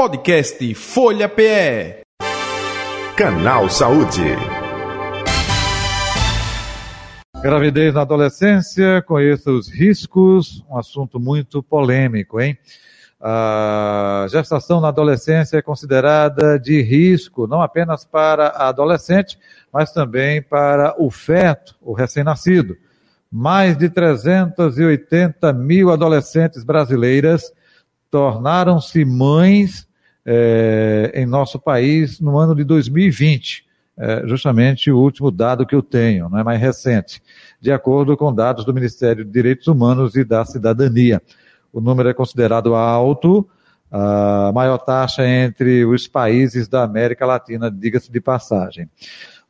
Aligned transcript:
Podcast 0.00 0.74
Folha 0.76 1.28
PE. 1.28 2.00
Canal 3.14 3.68
Saúde. 3.68 4.34
Gravidez 7.42 7.92
na 7.92 8.00
adolescência, 8.00 9.02
conheça 9.02 9.50
os 9.50 9.68
riscos, 9.68 10.64
um 10.70 10.78
assunto 10.78 11.20
muito 11.20 11.62
polêmico, 11.62 12.40
hein? 12.40 12.56
A 13.20 14.24
gestação 14.30 14.80
na 14.80 14.88
adolescência 14.88 15.58
é 15.58 15.62
considerada 15.62 16.58
de 16.58 16.80
risco, 16.80 17.46
não 17.46 17.60
apenas 17.60 18.02
para 18.02 18.46
a 18.46 18.68
adolescente, 18.68 19.38
mas 19.70 19.92
também 19.92 20.40
para 20.40 20.94
o 20.98 21.10
feto, 21.10 21.76
o 21.78 21.92
recém-nascido. 21.92 22.74
Mais 23.30 23.76
de 23.76 23.90
380 23.90 25.52
mil 25.52 25.90
adolescentes 25.90 26.64
brasileiras 26.64 27.52
tornaram-se 28.10 29.04
mães 29.04 29.89
é, 30.24 31.12
em 31.14 31.26
nosso 31.26 31.58
país 31.58 32.20
no 32.20 32.38
ano 32.38 32.54
de 32.54 32.64
2020. 32.64 33.64
É 33.98 34.26
justamente 34.26 34.90
o 34.90 34.98
último 34.98 35.30
dado 35.30 35.66
que 35.66 35.74
eu 35.74 35.82
tenho, 35.82 36.28
não 36.30 36.38
é 36.38 36.42
mais 36.42 36.58
recente, 36.58 37.22
de 37.60 37.70
acordo 37.70 38.16
com 38.16 38.34
dados 38.34 38.64
do 38.64 38.72
Ministério 38.72 39.24
de 39.24 39.30
Direitos 39.30 39.66
Humanos 39.66 40.14
e 40.14 40.24
da 40.24 40.42
Cidadania. 40.44 41.20
O 41.70 41.82
número 41.82 42.08
é 42.08 42.14
considerado 42.14 42.74
alto, 42.74 43.46
a 43.90 44.52
maior 44.54 44.78
taxa 44.78 45.26
entre 45.26 45.84
os 45.84 46.08
países 46.08 46.66
da 46.66 46.82
América 46.82 47.26
Latina, 47.26 47.70
diga-se 47.70 48.10
de 48.10 48.20
passagem. 48.20 48.88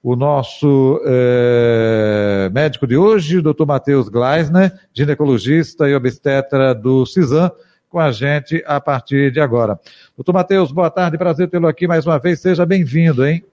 O 0.03 0.17
nosso 0.17 1.01
é, 1.05 2.51
médico 2.53 2.87
de 2.87 2.97
hoje, 2.97 3.39
o 3.39 3.43
Dr. 3.43 3.67
Matheus 3.67 4.09
Gleisner, 4.09 4.73
ginecologista 4.95 5.89
e 5.89 5.95
obstetra 5.95 6.75
do 6.75 7.05
CISAM, 7.05 7.53
com 7.91 7.99
a 7.99 8.13
gente 8.13 8.63
a 8.67 8.81
partir 8.81 9.33
de 9.33 9.41
agora. 9.41 9.79
Doutor 10.17 10.33
Matheus, 10.33 10.71
boa 10.71 10.89
tarde, 10.89 11.19
prazer 11.19 11.51
tê-lo 11.51 11.67
aqui 11.67 11.89
mais 11.89 12.07
uma 12.07 12.19
vez, 12.19 12.41
seja 12.41 12.65
bem-vindo, 12.65 13.27
hein? 13.27 13.45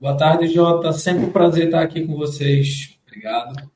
Boa 0.00 0.16
tarde, 0.16 0.48
Jota, 0.48 0.92
sempre 0.92 1.26
um 1.26 1.30
prazer 1.30 1.66
estar 1.66 1.82
aqui 1.82 2.06
com 2.06 2.16
vocês, 2.16 2.98
obrigado. 3.06 3.70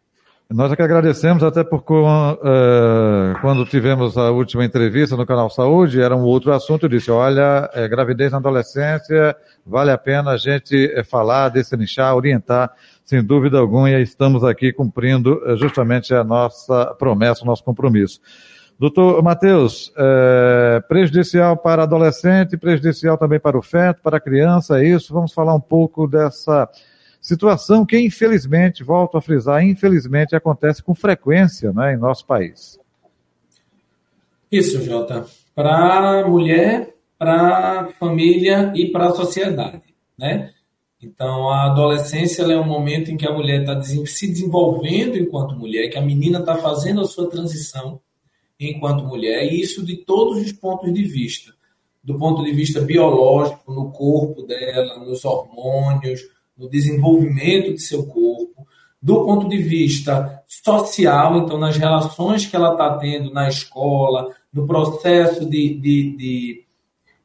Nós 0.51 0.71
é 0.71 0.77
que 0.77 0.83
agradecemos, 0.83 1.43
até 1.43 1.65
porque 1.65 1.93
uh, 1.93 3.41
quando 3.41 3.65
tivemos 3.67 4.17
a 4.17 4.31
última 4.31 4.65
entrevista 4.65 5.17
no 5.17 5.27
Canal 5.27 5.51
Saúde, 5.51 6.01
era 6.01 6.15
um 6.15 6.23
outro 6.23 6.53
assunto, 6.53 6.85
eu 6.85 6.89
disse, 6.89 7.11
olha, 7.11 7.69
é, 7.75 7.89
gravidez 7.89 8.31
na 8.31 8.39
adolescência, 8.39 9.37
vale 9.67 9.91
a 9.91 9.99
pena 9.99 10.31
a 10.31 10.37
gente 10.37 10.93
é, 10.95 11.03
falar, 11.03 11.49
destrinchar, 11.49 12.15
orientar, 12.15 12.71
sem 13.05 13.23
dúvida 13.23 13.59
alguma, 13.59 13.91
e 13.91 14.03
estamos 14.03 14.45
aqui 14.45 14.73
cumprindo 14.73 15.43
uh, 15.45 15.57
justamente 15.57 16.15
a 16.15 16.23
nossa 16.23 16.95
promessa, 16.99 17.43
o 17.43 17.47
nosso 17.47 17.65
compromisso. 17.65 18.21
Doutor 18.79 19.23
Matheus, 19.23 19.93
é, 19.97 20.83
prejudicial 20.89 21.57
para 21.57 21.85
adolescente, 21.85 22.57
prejudicial 22.57 23.17
também 23.17 23.39
para 23.39 23.57
o 23.57 23.63
feto, 23.63 24.03
para 24.03 24.17
a 24.17 24.21
criança, 24.21 24.81
é 24.81 24.89
isso? 24.89 25.15
Vamos 25.15 25.33
falar 25.33 25.55
um 25.55 25.61
pouco 25.61 26.09
dessa 26.09 26.69
situação 27.21 27.87
que, 27.87 27.99
infelizmente, 27.99 28.83
volto 28.83 29.17
a 29.17 29.23
frisar, 29.23 29.65
infelizmente 29.65 30.35
acontece 30.35 30.83
com 30.83 30.95
frequência 30.95 31.73
né, 31.73 31.95
em 31.95 31.97
nosso 31.97 32.27
país. 32.27 32.79
Isso, 34.51 34.83
Jota. 34.83 35.25
Para 35.55 36.21
a 36.21 36.29
mulher, 36.29 36.95
para 37.17 37.81
a 37.81 37.87
família 37.93 38.73
e 38.75 38.91
para 38.91 39.07
a 39.07 39.15
sociedade. 39.15 39.83
Né? 40.19 40.51
Então, 41.01 41.49
a 41.49 41.67
adolescência 41.67 42.43
é 42.43 42.59
um 42.59 42.67
momento 42.67 43.11
em 43.11 43.17
que 43.17 43.27
a 43.27 43.33
mulher 43.33 43.61
está 43.61 43.81
se 43.83 44.27
desenvolvendo 44.27 45.17
enquanto 45.17 45.55
mulher, 45.55 45.89
que 45.89 45.99
a 45.99 46.03
menina 46.03 46.41
está 46.41 46.57
fazendo 46.57 47.01
a 47.01 47.05
sua 47.05 47.31
transição 47.31 48.01
enquanto 48.71 49.05
mulher, 49.05 49.45
e 49.45 49.61
isso 49.61 49.85
de 49.85 49.97
todos 49.97 50.39
os 50.39 50.53
pontos 50.53 50.93
de 50.93 51.03
vista. 51.05 51.53
Do 52.03 52.19
ponto 52.19 52.45
de 52.45 52.53
vista 52.53 52.81
biológico, 52.81 53.73
no 53.73 53.91
corpo 53.91 54.43
dela, 54.43 54.99
nos 54.99 55.25
hormônios, 55.25 56.21
no 56.57 56.69
desenvolvimento 56.69 57.73
de 57.73 57.81
seu 57.81 58.07
corpo, 58.07 58.67
do 59.01 59.25
ponto 59.25 59.49
de 59.49 59.59
vista 59.59 60.43
social, 60.49 61.37
então 61.37 61.59
nas 61.59 61.77
relações 61.77 62.47
que 62.47 62.57
ela 62.57 62.73
está 62.73 62.97
tendo 62.97 63.33
na 63.33 63.49
escola, 63.49 64.35
no 64.53 64.67
processo 64.67 65.45
de, 65.45 65.75
de, 65.75 66.17
de, 66.17 66.65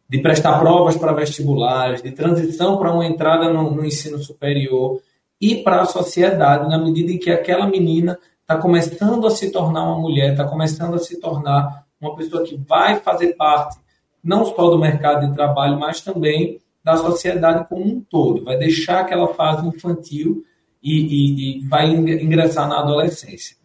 de 0.10 0.18
prestar 0.20 0.60
provas 0.60 0.98
para 0.98 1.14
vestibulares, 1.14 2.02
de 2.02 2.12
transição 2.12 2.78
para 2.78 2.94
uma 2.94 3.06
entrada 3.06 3.52
no, 3.54 3.72
no 3.72 3.86
ensino 3.86 4.18
superior 4.20 5.02
e 5.40 5.56
para 5.58 5.84
a 5.84 5.86
sociedade, 5.86 6.68
na 6.68 6.78
medida 6.78 7.14
em 7.14 7.18
que 7.18 7.32
aquela 7.32 7.66
menina 7.66 8.20
está 8.50 8.58
começando 8.58 9.28
a 9.28 9.30
se 9.30 9.52
tornar 9.52 9.84
uma 9.84 10.00
mulher, 10.00 10.32
está 10.32 10.44
começando 10.44 10.96
a 10.96 10.98
se 10.98 11.20
tornar 11.20 11.86
uma 12.02 12.16
pessoa 12.16 12.44
que 12.44 12.58
vai 12.58 13.00
fazer 13.00 13.36
parte 13.36 13.78
não 14.24 14.44
só 14.44 14.72
do 14.72 14.80
mercado 14.80 15.28
de 15.28 15.36
trabalho, 15.36 15.80
mas 15.80 16.02
também 16.02 16.60
da 16.84 16.98
sociedade 16.98 17.70
como 17.70 17.86
um 17.86 18.02
todo. 18.02 18.44
Vai 18.44 18.58
deixar 18.58 19.02
aquela 19.02 19.28
fase 19.36 19.68
infantil 19.68 20.44
e, 20.82 21.00
e, 21.00 21.60
e 21.60 21.68
vai 21.68 21.92
ingressar 21.92 22.68
na 22.68 22.80
adolescência. 22.80 23.56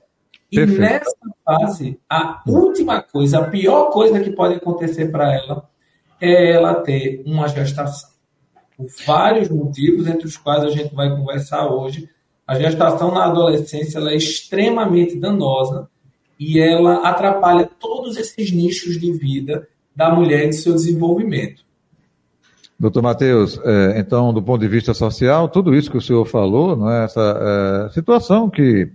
E 0.53 0.57
Perfeito. 0.57 0.81
nessa 0.81 1.17
fase, 1.43 1.99
a 2.09 2.43
última 2.47 3.01
coisa, 3.03 3.39
a 3.39 3.49
pior 3.49 3.91
coisa 3.91 4.21
que 4.21 4.31
pode 4.31 4.55
acontecer 4.55 5.11
para 5.11 5.33
ela 5.33 5.67
é 6.21 6.53
ela 6.53 6.75
ter 6.75 7.23
uma 7.25 7.49
gestação. 7.49 8.11
Por 8.77 8.87
vários 9.07 9.49
motivos, 9.49 10.07
entre 10.07 10.27
os 10.27 10.37
quais 10.37 10.63
a 10.63 10.71
gente 10.71 10.95
vai 10.95 11.09
conversar 11.09 11.73
hoje, 11.73 12.09
a 12.47 12.59
gestação 12.59 13.13
na 13.13 13.25
adolescência 13.25 13.99
é 13.99 14.17
extremamente 14.17 15.17
danosa 15.17 15.89
e 16.39 16.59
ela 16.59 17.09
atrapalha 17.09 17.69
todos 17.79 18.17
esses 18.17 18.53
nichos 18.53 19.01
de 19.01 19.13
vida 19.13 19.67
da 19.95 20.15
mulher 20.15 20.47
e 20.47 20.49
de 20.51 20.57
seu 20.57 20.75
desenvolvimento. 20.75 21.65
Doutor 22.79 23.03
Matheus, 23.03 23.59
é, 23.65 24.01
então, 24.01 24.33
do 24.33 24.43
ponto 24.43 24.61
de 24.61 24.67
vista 24.67 24.93
social, 24.93 25.49
tudo 25.49 25.75
isso 25.75 25.91
que 25.91 25.97
o 25.97 26.03
senhor 26.03 26.25
falou, 26.27 26.77
não 26.77 26.91
é, 26.91 27.05
essa 27.05 27.87
é, 27.89 27.93
situação 27.95 28.51
que 28.51 28.91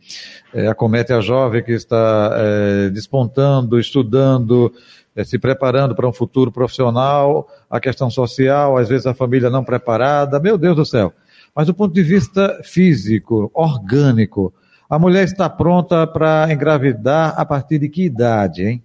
é, 0.53 0.67
acomete 0.67 1.13
a 1.13 1.21
jovem 1.21 1.63
que 1.63 1.71
está 1.71 2.31
é, 2.35 2.89
despontando, 2.89 3.79
estudando, 3.79 4.71
é, 5.15 5.23
se 5.23 5.39
preparando 5.39 5.95
para 5.95 6.07
um 6.07 6.11
futuro 6.13 6.51
profissional, 6.51 7.47
a 7.69 7.79
questão 7.79 8.09
social, 8.09 8.77
às 8.77 8.89
vezes 8.89 9.07
a 9.07 9.13
família 9.13 9.49
não 9.49 9.63
preparada, 9.63 10.39
meu 10.41 10.57
Deus 10.57 10.75
do 10.75 10.85
céu. 10.85 11.13
Mas 11.55 11.67
do 11.67 11.73
ponto 11.73 11.93
de 11.93 12.03
vista 12.03 12.61
físico, 12.63 13.51
orgânico, 13.53 14.53
a 14.89 14.97
mulher 14.97 15.25
está 15.25 15.49
pronta 15.49 16.07
para 16.07 16.51
engravidar 16.51 17.39
a 17.39 17.45
partir 17.45 17.79
de 17.79 17.89
que 17.89 18.03
idade, 18.03 18.65
hein? 18.65 18.83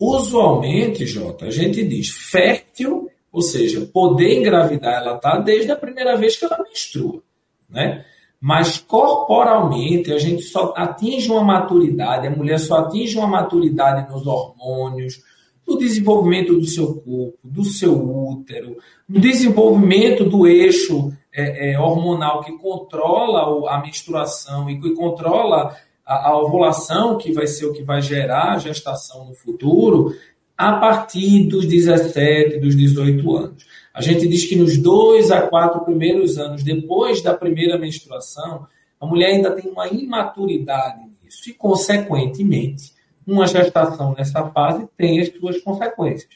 Usualmente, 0.00 1.04
Jota, 1.04 1.46
a 1.46 1.50
gente 1.50 1.84
diz 1.84 2.08
fértil, 2.08 3.10
ou 3.32 3.42
seja, 3.42 3.80
poder 3.92 4.38
engravidar 4.38 5.02
ela 5.02 5.16
está 5.16 5.38
desde 5.38 5.72
a 5.72 5.76
primeira 5.76 6.16
vez 6.16 6.36
que 6.36 6.44
ela 6.44 6.62
menstrua, 6.62 7.22
né? 7.68 8.04
Mas 8.40 8.78
corporalmente 8.78 10.12
a 10.12 10.18
gente 10.18 10.42
só 10.42 10.72
atinge 10.76 11.28
uma 11.28 11.42
maturidade, 11.42 12.28
a 12.28 12.30
mulher 12.30 12.60
só 12.60 12.78
atinge 12.78 13.18
uma 13.18 13.26
maturidade 13.26 14.08
nos 14.10 14.24
hormônios, 14.24 15.20
no 15.68 15.76
desenvolvimento 15.76 16.58
do 16.58 16.66
seu 16.66 16.94
corpo, 16.94 17.38
do 17.44 17.62
seu 17.62 17.92
útero, 17.92 18.78
no 19.06 19.20
desenvolvimento 19.20 20.24
do 20.24 20.46
eixo 20.46 21.12
é, 21.30 21.72
é, 21.72 21.78
hormonal 21.78 22.42
que 22.42 22.56
controla 22.56 23.70
a 23.70 23.78
menstruação 23.82 24.70
e 24.70 24.80
que 24.80 24.94
controla 24.94 25.76
a, 26.06 26.30
a, 26.30 26.38
ovulação, 26.38 27.18
que 27.18 27.30
vai 27.32 27.46
ser 27.46 27.66
o 27.66 27.72
que 27.74 27.82
vai 27.82 28.00
gerar 28.00 28.54
a 28.54 28.58
gestação 28.58 29.26
no 29.26 29.34
futuro, 29.34 30.16
a 30.56 30.72
partir 30.72 31.44
dos 31.44 31.66
17, 31.66 32.58
dos 32.58 32.74
18 32.74 33.36
anos. 33.36 33.66
A 33.92 34.00
gente 34.00 34.26
diz 34.26 34.46
que 34.46 34.56
nos 34.56 34.78
dois 34.78 35.30
a 35.30 35.42
quatro 35.42 35.84
primeiros 35.84 36.38
anos, 36.38 36.64
depois 36.64 37.20
da 37.20 37.34
primeira 37.34 37.78
menstruação, 37.78 38.66
a 38.98 39.06
mulher 39.06 39.34
ainda 39.34 39.50
tem 39.52 39.70
uma 39.70 39.86
imaturidade 39.86 41.02
nisso 41.22 41.50
e, 41.50 41.52
consequentemente, 41.52 42.97
uma 43.28 43.46
gestação 43.46 44.14
nessa 44.16 44.44
fase 44.50 44.88
tem 44.96 45.20
as 45.20 45.28
suas 45.28 45.60
consequências 45.60 46.30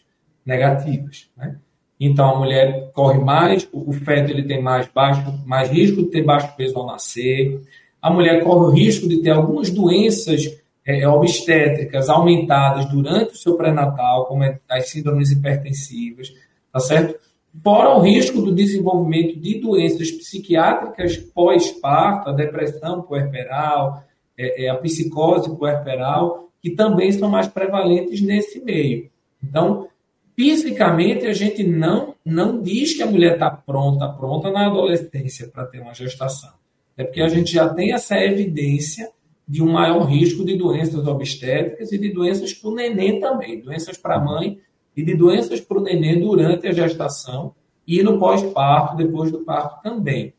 negativas. 0.44 1.28
Né? 1.36 1.56
Então 1.98 2.36
a 2.36 2.38
mulher 2.38 2.90
corre 2.92 3.18
mais, 3.18 3.66
o 3.72 3.92
feto 3.92 4.30
ele 4.30 4.42
tem 4.42 4.62
mais 4.62 4.86
baixo, 4.88 5.22
mais 5.46 5.70
risco 5.70 6.02
de 6.02 6.10
ter 6.10 6.22
baixo 6.22 6.54
peso 6.56 6.78
ao 6.78 6.86
nascer. 6.86 7.62
A 8.00 8.10
mulher 8.10 8.44
corre 8.44 8.66
o 8.66 8.70
risco 8.70 9.08
de 9.08 9.22
ter 9.22 9.30
algumas 9.30 9.70
doenças 9.70 10.60
é, 10.84 11.06
obstétricas 11.08 12.08
aumentadas 12.08 12.86
durante 12.86 13.34
o 13.34 13.36
seu 13.36 13.56
pré-natal, 13.56 14.26
como 14.26 14.42
as 14.68 14.90
síndromes 14.90 15.30
hipertensivas, 15.30 16.32
tá 16.72 16.80
certo? 16.80 17.18
Fora 17.62 17.96
o 17.96 18.00
risco 18.00 18.40
do 18.40 18.52
desenvolvimento 18.52 19.38
de 19.38 19.60
doenças 19.60 20.10
psiquiátricas 20.10 21.16
pós-parto, 21.16 22.30
a 22.30 22.32
depressão 22.32 23.02
puerperal, 23.02 24.02
é, 24.36 24.64
é, 24.64 24.68
a 24.70 24.76
psicose 24.76 25.54
puerperal, 25.56 26.48
que 26.62 26.70
também 26.70 27.10
são 27.12 27.28
mais 27.28 27.48
prevalentes 27.48 28.20
nesse 28.22 28.60
meio. 28.60 29.10
Então, 29.42 29.88
Fisicamente, 30.34 31.26
a 31.26 31.32
gente 31.32 31.62
não, 31.62 32.14
não 32.24 32.62
diz 32.62 32.94
que 32.94 33.02
a 33.02 33.06
mulher 33.06 33.34
está 33.34 33.50
pronta, 33.50 34.08
pronta 34.08 34.50
na 34.50 34.66
adolescência 34.66 35.46
para 35.48 35.66
ter 35.66 35.80
uma 35.80 35.92
gestação. 35.92 36.50
É 36.96 37.04
porque 37.04 37.20
a 37.20 37.28
gente 37.28 37.52
já 37.52 37.68
tem 37.68 37.92
essa 37.92 38.16
evidência 38.18 39.10
de 39.46 39.62
um 39.62 39.70
maior 39.70 40.04
risco 40.04 40.44
de 40.44 40.56
doenças 40.56 41.06
obstétricas 41.06 41.92
e 41.92 41.98
de 41.98 42.08
doenças 42.10 42.54
para 42.54 42.70
o 42.70 42.74
neném 42.74 43.20
também, 43.20 43.60
doenças 43.60 43.98
para 43.98 44.16
a 44.16 44.20
mãe 44.20 44.58
e 44.96 45.04
de 45.04 45.14
doenças 45.14 45.60
para 45.60 45.78
o 45.78 45.82
neném 45.82 46.18
durante 46.18 46.66
a 46.66 46.72
gestação 46.72 47.54
e 47.86 48.02
no 48.02 48.18
pós-parto, 48.18 48.96
depois 48.96 49.30
do 49.30 49.40
parto 49.40 49.82
também. 49.82 50.32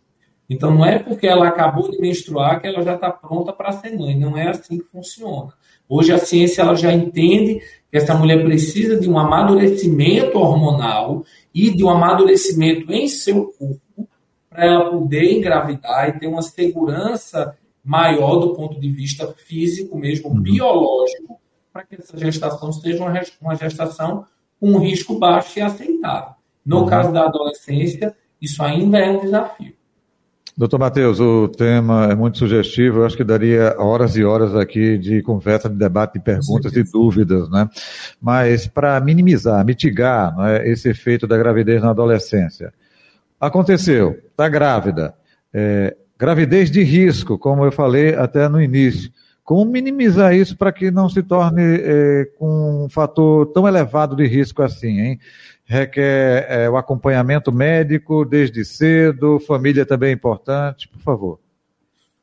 Então, 0.49 0.73
não 0.73 0.85
é 0.85 0.99
porque 0.99 1.27
ela 1.27 1.47
acabou 1.47 1.89
de 1.89 1.99
menstruar 1.99 2.59
que 2.59 2.67
ela 2.67 2.81
já 2.81 2.95
está 2.95 3.11
pronta 3.11 3.53
para 3.53 3.71
ser 3.71 3.97
mãe. 3.97 4.19
Não 4.19 4.37
é 4.37 4.49
assim 4.49 4.79
que 4.79 4.85
funciona. 4.85 5.53
Hoje 5.87 6.11
a 6.13 6.17
ciência 6.17 6.61
ela 6.61 6.75
já 6.75 6.91
entende 6.93 7.61
que 7.91 7.97
essa 7.97 8.15
mulher 8.15 8.43
precisa 8.43 8.99
de 8.99 9.09
um 9.09 9.19
amadurecimento 9.19 10.37
hormonal 10.37 11.23
e 11.53 11.69
de 11.69 11.83
um 11.83 11.89
amadurecimento 11.89 12.91
em 12.91 13.07
seu 13.07 13.53
corpo 13.57 14.09
para 14.49 14.65
ela 14.65 14.89
poder 14.89 15.31
engravidar 15.31 16.09
e 16.09 16.19
ter 16.19 16.27
uma 16.27 16.41
segurança 16.41 17.57
maior 17.83 18.37
do 18.37 18.53
ponto 18.53 18.79
de 18.79 18.89
vista 18.89 19.27
físico 19.27 19.97
mesmo, 19.97 20.29
uhum. 20.29 20.41
biológico, 20.41 21.39
para 21.71 21.83
que 21.83 21.95
essa 21.95 22.17
gestação 22.17 22.71
seja 22.71 23.03
uma 23.41 23.55
gestação 23.55 24.25
com 24.59 24.71
um 24.71 24.79
risco 24.79 25.17
baixo 25.17 25.59
e 25.59 25.61
aceitável. 25.61 26.35
No 26.65 26.81
uhum. 26.81 26.85
caso 26.85 27.11
da 27.11 27.25
adolescência, 27.25 28.15
isso 28.41 28.63
ainda 28.63 28.99
é 28.99 29.09
um 29.09 29.19
desafio. 29.19 29.73
Doutor 30.55 30.79
Matheus, 30.79 31.19
o 31.19 31.47
tema 31.47 32.11
é 32.11 32.15
muito 32.15 32.37
sugestivo, 32.37 32.99
eu 32.99 33.05
acho 33.07 33.17
que 33.17 33.23
daria 33.23 33.75
horas 33.79 34.15
e 34.15 34.23
horas 34.23 34.55
aqui 34.55 34.99
de 34.99 35.23
conversa, 35.23 35.67
de 35.67 35.75
debate, 35.75 36.13
de 36.13 36.19
perguntas 36.19 36.71
e 36.75 36.83
dúvidas, 36.83 37.49
né? 37.49 37.67
Mas 38.21 38.67
para 38.67 38.99
minimizar, 38.99 39.65
mitigar 39.65 40.35
né, 40.37 40.69
esse 40.69 40.89
efeito 40.89 41.25
da 41.25 41.35
gravidez 41.39 41.81
na 41.81 41.89
adolescência. 41.89 42.71
Aconteceu, 43.39 44.19
está 44.29 44.47
grávida, 44.47 45.15
é, 45.51 45.97
gravidez 46.19 46.69
de 46.69 46.83
risco, 46.83 47.35
como 47.39 47.65
eu 47.65 47.71
falei 47.71 48.13
até 48.13 48.47
no 48.47 48.61
início. 48.61 49.11
Como 49.43 49.69
minimizar 49.69 50.35
isso 50.35 50.55
para 50.55 50.71
que 50.71 50.91
não 50.91 51.09
se 51.09 51.23
torne 51.23 51.61
é, 51.63 52.25
com 52.37 52.85
um 52.85 52.89
fator 52.89 53.47
tão 53.47 53.67
elevado 53.67 54.15
de 54.15 54.27
risco 54.27 54.61
assim, 54.61 54.99
hein? 54.99 55.19
Requer 55.65 56.45
é, 56.49 56.69
o 56.69 56.75
acompanhamento 56.75 57.51
médico 57.51 58.25
desde 58.25 58.65
cedo, 58.65 59.39
família 59.39 59.85
também 59.85 60.09
é 60.09 60.13
importante, 60.13 60.87
por 60.87 60.99
favor. 60.99 61.39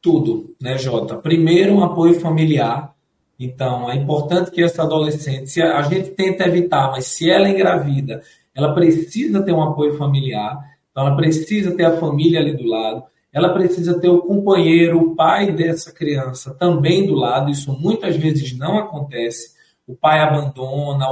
Tudo, 0.00 0.54
né, 0.60 0.78
Jota? 0.78 1.16
Primeiro, 1.16 1.74
um 1.74 1.84
apoio 1.84 2.20
familiar. 2.20 2.94
Então, 3.38 3.90
é 3.90 3.96
importante 3.96 4.50
que 4.50 4.62
essa 4.62 4.82
adolescente, 4.82 5.50
se 5.50 5.62
a 5.62 5.80
gente 5.82 6.10
tenta 6.10 6.46
evitar, 6.46 6.90
mas 6.90 7.06
se 7.06 7.30
ela 7.30 7.48
é 7.48 7.52
engravida, 7.52 8.22
ela 8.54 8.74
precisa 8.74 9.42
ter 9.42 9.52
um 9.52 9.62
apoio 9.62 9.96
familiar, 9.96 10.58
então 10.90 11.06
ela 11.06 11.16
precisa 11.16 11.74
ter 11.74 11.84
a 11.84 11.96
família 11.96 12.40
ali 12.40 12.54
do 12.54 12.64
lado 12.64 13.04
ela 13.32 13.52
precisa 13.52 13.98
ter 14.00 14.08
o 14.08 14.22
companheiro, 14.22 14.98
o 14.98 15.14
pai 15.14 15.52
dessa 15.52 15.92
criança 15.92 16.54
também 16.54 17.06
do 17.06 17.14
lado. 17.14 17.50
Isso 17.50 17.72
muitas 17.72 18.16
vezes 18.16 18.56
não 18.56 18.78
acontece. 18.78 19.54
O 19.90 19.96
pai 19.96 20.20
abandona, 20.20 21.06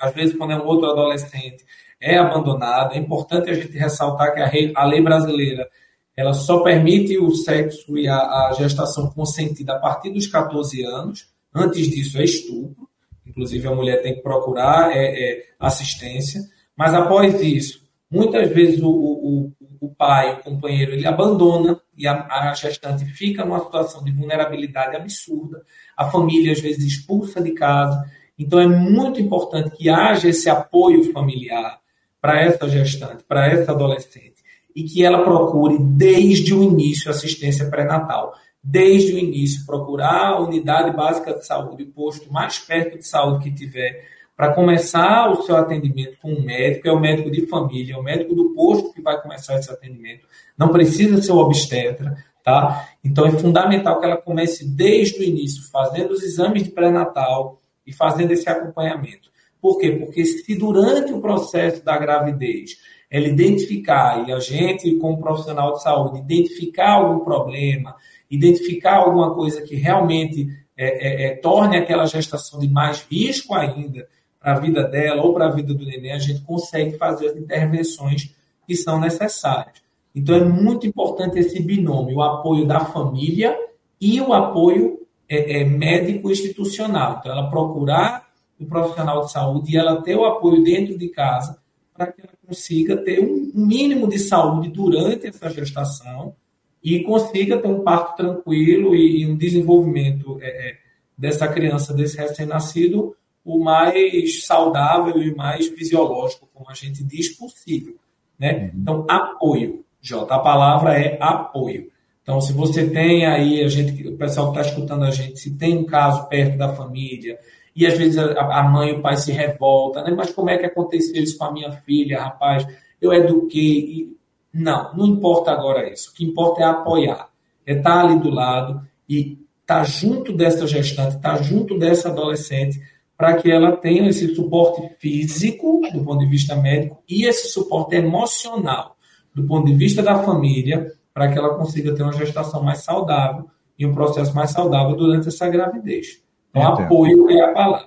às 0.00 0.12
vezes, 0.14 0.36
quando 0.36 0.52
é 0.52 0.56
um 0.56 0.66
outro 0.66 0.90
adolescente, 0.90 1.64
é 2.00 2.18
abandonado. 2.18 2.94
É 2.94 2.98
importante 2.98 3.50
a 3.50 3.54
gente 3.54 3.76
ressaltar 3.76 4.34
que 4.34 4.72
a 4.74 4.84
lei 4.84 5.02
brasileira 5.02 5.66
ela 6.14 6.34
só 6.34 6.62
permite 6.64 7.16
o 7.16 7.30
sexo 7.30 7.96
e 7.96 8.08
a, 8.08 8.18
a 8.18 8.52
gestação 8.58 9.08
consentida 9.10 9.74
a 9.74 9.78
partir 9.78 10.10
dos 10.10 10.26
14 10.26 10.84
anos. 10.84 11.28
Antes 11.54 11.88
disso 11.88 12.18
é 12.18 12.24
estupro. 12.24 12.88
Inclusive, 13.24 13.66
a 13.66 13.74
mulher 13.74 14.02
tem 14.02 14.16
que 14.16 14.22
procurar 14.22 14.90
é, 14.90 15.06
é, 15.06 15.46
assistência. 15.58 16.42
Mas 16.76 16.92
após 16.92 17.40
isso, 17.40 17.80
muitas 18.10 18.50
vezes 18.50 18.82
o, 18.82 18.90
o, 18.90 19.52
o 19.80 19.94
pai, 19.94 20.34
o 20.34 20.42
companheiro, 20.42 20.92
ele 20.92 21.06
abandona 21.06 21.80
e 21.96 22.06
a, 22.06 22.26
a, 22.26 22.52
gestante 22.52 23.04
fica 23.04 23.44
numa 23.44 23.60
situação 23.60 24.02
de 24.02 24.10
vulnerabilidade 24.10 24.96
absurda. 24.96 25.62
A 25.96 26.10
família, 26.10 26.52
às 26.52 26.60
vezes, 26.60 26.84
expulsa 26.84 27.40
de 27.40 27.52
casa. 27.52 28.04
Então, 28.38 28.60
é 28.60 28.66
muito 28.66 29.20
importante 29.20 29.70
que 29.76 29.88
haja 29.88 30.28
esse 30.28 30.48
apoio 30.48 31.12
familiar 31.12 31.80
para 32.20 32.40
essa 32.40 32.68
gestante, 32.68 33.24
para 33.24 33.46
essa 33.48 33.72
adolescente, 33.72 34.36
e 34.74 34.84
que 34.84 35.04
ela 35.04 35.24
procure, 35.24 35.76
desde 35.78 36.54
o 36.54 36.62
início, 36.62 37.10
assistência 37.10 37.68
pré-natal. 37.68 38.34
Desde 38.62 39.12
o 39.12 39.18
início, 39.18 39.64
procurar 39.66 40.26
a 40.28 40.40
unidade 40.40 40.94
básica 40.96 41.34
de 41.34 41.46
saúde, 41.46 41.84
o 41.84 41.92
posto 41.92 42.32
mais 42.32 42.58
perto 42.58 42.98
de 42.98 43.06
saúde 43.06 43.44
que 43.44 43.54
tiver, 43.54 44.06
para 44.36 44.52
começar 44.52 45.30
o 45.32 45.42
seu 45.42 45.56
atendimento 45.56 46.16
com 46.22 46.32
um 46.32 46.40
médico, 46.40 46.86
é 46.86 46.92
o 46.92 47.00
médico 47.00 47.28
de 47.28 47.46
família, 47.46 47.94
é 47.94 47.96
o 47.96 48.02
médico 48.04 48.36
do 48.36 48.50
posto 48.54 48.92
que 48.92 49.02
vai 49.02 49.20
começar 49.20 49.58
esse 49.58 49.68
atendimento. 49.68 50.28
Não 50.56 50.68
precisa 50.68 51.20
ser 51.20 51.32
o 51.32 51.38
obstetra, 51.38 52.16
tá? 52.44 52.88
Então 53.02 53.26
é 53.26 53.32
fundamental 53.32 53.98
que 53.98 54.06
ela 54.06 54.16
comece 54.16 54.64
desde 54.64 55.18
o 55.18 55.24
início, 55.24 55.68
fazendo 55.72 56.12
os 56.12 56.22
exames 56.22 56.62
de 56.62 56.70
pré-natal 56.70 57.60
e 57.88 57.92
fazendo 57.92 58.30
esse 58.32 58.48
acompanhamento. 58.48 59.30
Por 59.60 59.78
quê? 59.78 59.92
Porque 59.92 60.24
se 60.24 60.54
durante 60.56 61.12
o 61.12 61.20
processo 61.20 61.84
da 61.84 61.98
gravidez 61.98 62.76
ela 63.10 63.26
identificar, 63.26 64.28
e 64.28 64.32
a 64.32 64.38
gente, 64.38 64.94
como 64.96 65.18
profissional 65.18 65.72
de 65.72 65.82
saúde, 65.82 66.20
identificar 66.20 66.92
algum 66.92 67.24
problema, 67.24 67.96
identificar 68.30 68.96
alguma 68.96 69.34
coisa 69.34 69.62
que 69.62 69.74
realmente 69.74 70.46
é, 70.76 70.86
é, 70.86 71.26
é, 71.26 71.36
torne 71.36 71.78
aquela 71.78 72.06
gestação 72.06 72.60
de 72.60 72.68
mais 72.68 73.06
risco 73.10 73.54
ainda, 73.54 74.06
para 74.38 74.52
a 74.52 74.60
vida 74.60 74.84
dela 74.84 75.22
ou 75.22 75.34
para 75.34 75.46
a 75.46 75.50
vida 75.50 75.74
do 75.74 75.84
neném, 75.84 76.12
a 76.12 76.18
gente 76.18 76.42
consegue 76.42 76.96
fazer 76.96 77.28
as 77.28 77.36
intervenções 77.36 78.32
que 78.66 78.76
são 78.76 79.00
necessárias. 79.00 79.82
Então 80.14 80.36
é 80.36 80.44
muito 80.44 80.86
importante 80.86 81.38
esse 81.38 81.60
binômio, 81.60 82.18
o 82.18 82.22
apoio 82.22 82.66
da 82.66 82.80
família 82.80 83.58
e 84.00 84.20
o 84.20 84.32
apoio 84.32 84.97
é, 85.28 85.60
é, 85.60 85.64
médico 85.64 86.30
institucional. 86.30 87.18
Então 87.18 87.32
ela 87.32 87.50
procurar 87.50 88.28
o 88.58 88.66
profissional 88.66 89.24
de 89.24 89.32
saúde 89.32 89.72
e 89.72 89.76
ela 89.76 90.02
ter 90.02 90.16
o 90.16 90.24
apoio 90.24 90.62
dentro 90.62 90.96
de 90.96 91.08
casa 91.08 91.58
para 91.94 92.12
que 92.12 92.20
ela 92.20 92.32
consiga 92.46 92.96
ter 92.96 93.20
um 93.20 93.50
mínimo 93.54 94.08
de 94.08 94.18
saúde 94.18 94.68
durante 94.68 95.26
essa 95.26 95.50
gestação 95.50 96.34
e 96.82 97.02
consiga 97.02 97.58
ter 97.58 97.68
um 97.68 97.82
parto 97.82 98.16
tranquilo 98.16 98.94
e, 98.94 99.26
um 99.26 99.36
desenvolvimento 99.36 100.38
é, 100.40 100.70
é, 100.70 100.78
dessa 101.16 101.48
criança, 101.48 101.92
desse 101.92 102.16
recém-nascido, 102.16 103.16
o 103.44 103.58
mais 103.62 104.44
saudável 104.44 105.20
e 105.22 105.34
mais 105.34 105.66
fisiológico, 105.68 106.48
como 106.54 106.70
a 106.70 106.74
gente 106.74 107.02
diz, 107.02 107.36
possível. 107.36 107.96
Né? 108.38 108.70
Uhum. 108.74 108.80
Então, 108.80 109.06
apoio. 109.08 109.84
Jota, 110.00 110.36
a 110.36 110.38
palavra 110.38 110.94
é 110.94 111.18
apoio. 111.20 111.90
Então, 112.28 112.42
se 112.42 112.52
você 112.52 112.86
tem 112.90 113.24
aí, 113.24 113.64
a 113.64 113.68
gente, 113.68 114.06
o 114.06 114.14
pessoal 114.14 114.52
que 114.52 114.58
está 114.58 114.70
escutando 114.70 115.02
a 115.02 115.10
gente, 115.10 115.38
se 115.38 115.56
tem 115.56 115.78
um 115.78 115.86
caso 115.86 116.28
perto 116.28 116.58
da 116.58 116.74
família, 116.74 117.38
e 117.74 117.86
às 117.86 117.96
vezes 117.96 118.18
a, 118.18 118.62
mãe 118.64 118.90
e 118.90 118.92
o 118.92 119.00
pai 119.00 119.16
se 119.16 119.32
revoltam, 119.32 120.04
né? 120.04 120.12
mas 120.14 120.30
como 120.32 120.50
é 120.50 120.58
que 120.58 120.66
aconteceu 120.66 121.22
isso 121.22 121.38
com 121.38 121.44
a 121.44 121.52
minha 121.52 121.72
filha, 121.72 122.20
rapaz? 122.20 122.66
Eu 123.00 123.14
eduquei. 123.14 124.14
Não, 124.52 124.94
não 124.94 125.06
importa 125.06 125.52
agora 125.52 125.90
isso. 125.90 126.10
O 126.10 126.12
que 126.12 126.22
importa 126.22 126.60
é 126.60 126.64
apoiar, 126.66 127.30
é 127.64 127.72
estar 127.72 127.94
tá 127.94 128.00
ali 128.02 128.20
do 128.20 128.28
lado 128.28 128.86
e 129.08 129.38
estar 129.62 129.78
tá 129.78 129.84
junto 129.84 130.30
dessa 130.30 130.66
gestante, 130.66 131.16
estar 131.16 131.38
tá 131.38 131.42
junto 131.42 131.78
dessa 131.78 132.10
adolescente, 132.10 132.78
para 133.16 133.36
que 133.36 133.50
ela 133.50 133.74
tenha 133.74 134.06
esse 134.06 134.34
suporte 134.34 134.86
físico, 134.98 135.80
do 135.94 136.04
ponto 136.04 136.18
de 136.18 136.26
vista 136.26 136.54
médico, 136.54 137.02
e 137.08 137.24
esse 137.24 137.48
suporte 137.48 137.96
emocional, 137.96 138.98
do 139.34 139.46
ponto 139.46 139.64
de 139.64 139.74
vista 139.74 140.02
da 140.02 140.22
família, 140.22 140.92
para 141.18 141.32
que 141.32 141.36
ela 141.36 141.56
consiga 141.56 141.92
ter 141.92 142.04
uma 142.04 142.12
gestação 142.12 142.62
mais 142.62 142.78
saudável 142.78 143.50
e 143.76 143.84
um 143.84 143.92
processo 143.92 144.32
mais 144.36 144.52
saudável 144.52 144.94
durante 144.94 145.26
essa 145.26 145.48
gravidez. 145.48 146.22
Então, 146.50 146.74
Entendo. 146.74 146.84
apoio 146.84 147.30
é 147.30 147.40
a 147.40 147.52
palavra. 147.52 147.86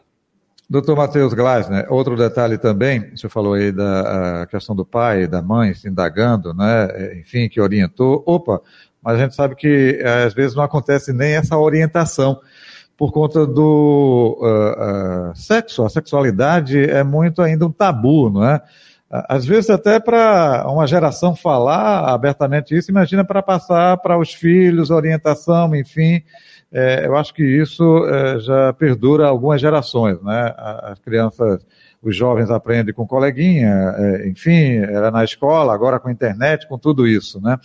Doutor 0.70 0.98
Matheus 0.98 1.34
Gleisner, 1.34 1.86
outro 1.90 2.18
detalhe 2.18 2.58
também, 2.58 3.16
senhor 3.16 3.30
falou 3.30 3.54
aí 3.54 3.72
da 3.72 4.46
questão 4.52 4.76
do 4.76 4.86
pai, 4.86 5.28
da 5.28 5.42
mãe 5.42 5.74
se 5.74 5.88
indagando, 5.88 6.54
né, 6.54 7.20
enfim, 7.20 7.48
que 7.48 7.62
orientou. 7.62 8.22
Opa, 8.26 8.62
mas 9.02 9.16
a 9.16 9.24
gente 9.24 9.36
sabe 9.36 9.56
que 9.56 10.00
eh, 10.02 10.24
às 10.26 10.34
vezes 10.34 10.54
não 10.56 10.64
acontece 10.64 11.14
nem 11.14 11.34
essa 11.34 11.58
orientação 11.58 12.40
por 12.98 13.14
conta 13.14 13.48
do 13.48 14.38
uh, 14.42 15.32
uh, 15.32 15.36
sexo. 15.36 15.84
A 15.84 15.90
sexualidade 15.90 16.80
é 16.80 17.04
muito 17.04 17.42
ainda 17.42 17.66
um 17.66 17.72
tabu, 17.72 18.30
não 18.30 18.46
é? 18.46 18.62
Às 19.12 19.46
vezes 19.46 19.70
até 19.70 20.00
para 20.00 20.66
uma 20.70 20.88
geração 20.88 21.36
falar 21.36 22.14
abertamente 22.14 22.76
isso, 22.78 22.90
imagina 22.90 23.26
para 23.26 23.44
passar 23.44 23.98
para 23.98 24.18
os 24.18 24.34
filhos, 24.34 24.90
orientação, 24.90 25.76
enfim. 25.76 26.24
É, 26.72 27.06
eu 27.06 27.18
acho 27.18 27.34
que 27.34 27.44
isso 27.44 27.84
é, 28.08 28.40
já 28.40 28.72
perdura 28.72 29.28
algumas 29.28 29.60
gerações, 29.60 30.22
né? 30.24 30.56
As 30.58 30.98
crianças 31.00 31.60
os 32.02 32.16
jovens 32.16 32.50
aprendem 32.50 32.94
com 32.94 33.06
coleguinha, 33.06 33.94
é, 33.96 34.28
enfim, 34.28 34.78
era 34.78 35.12
na 35.12 35.24
escola, 35.24 35.72
agora 35.74 36.00
com 36.00 36.10
internet, 36.10 36.68
com 36.68 36.78
tudo 36.78 37.08
isso, 37.08 37.40
né? 37.40 37.58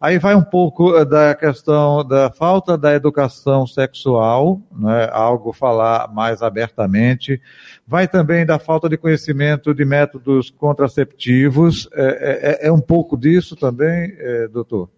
Aí 0.00 0.16
vai 0.16 0.36
um 0.36 0.44
pouco 0.44 0.96
eh, 0.96 1.04
da 1.04 1.34
questão 1.34 2.06
da 2.06 2.30
falta 2.30 2.78
da 2.78 2.94
educação 2.94 3.66
sexual, 3.66 4.60
né? 4.70 5.08
Algo 5.12 5.52
falar 5.52 6.12
mais 6.14 6.40
abertamente. 6.40 7.40
Vai 7.84 8.06
também 8.06 8.46
da 8.46 8.60
falta 8.60 8.88
de 8.88 8.96
conhecimento 8.96 9.74
de 9.74 9.84
métodos 9.84 10.50
contraceptivos. 10.50 11.88
É, 11.92 12.60
é, 12.62 12.68
é 12.68 12.72
um 12.72 12.80
pouco 12.80 13.16
disso 13.16 13.56
também, 13.56 14.14
é, 14.18 14.46
doutor? 14.46 14.88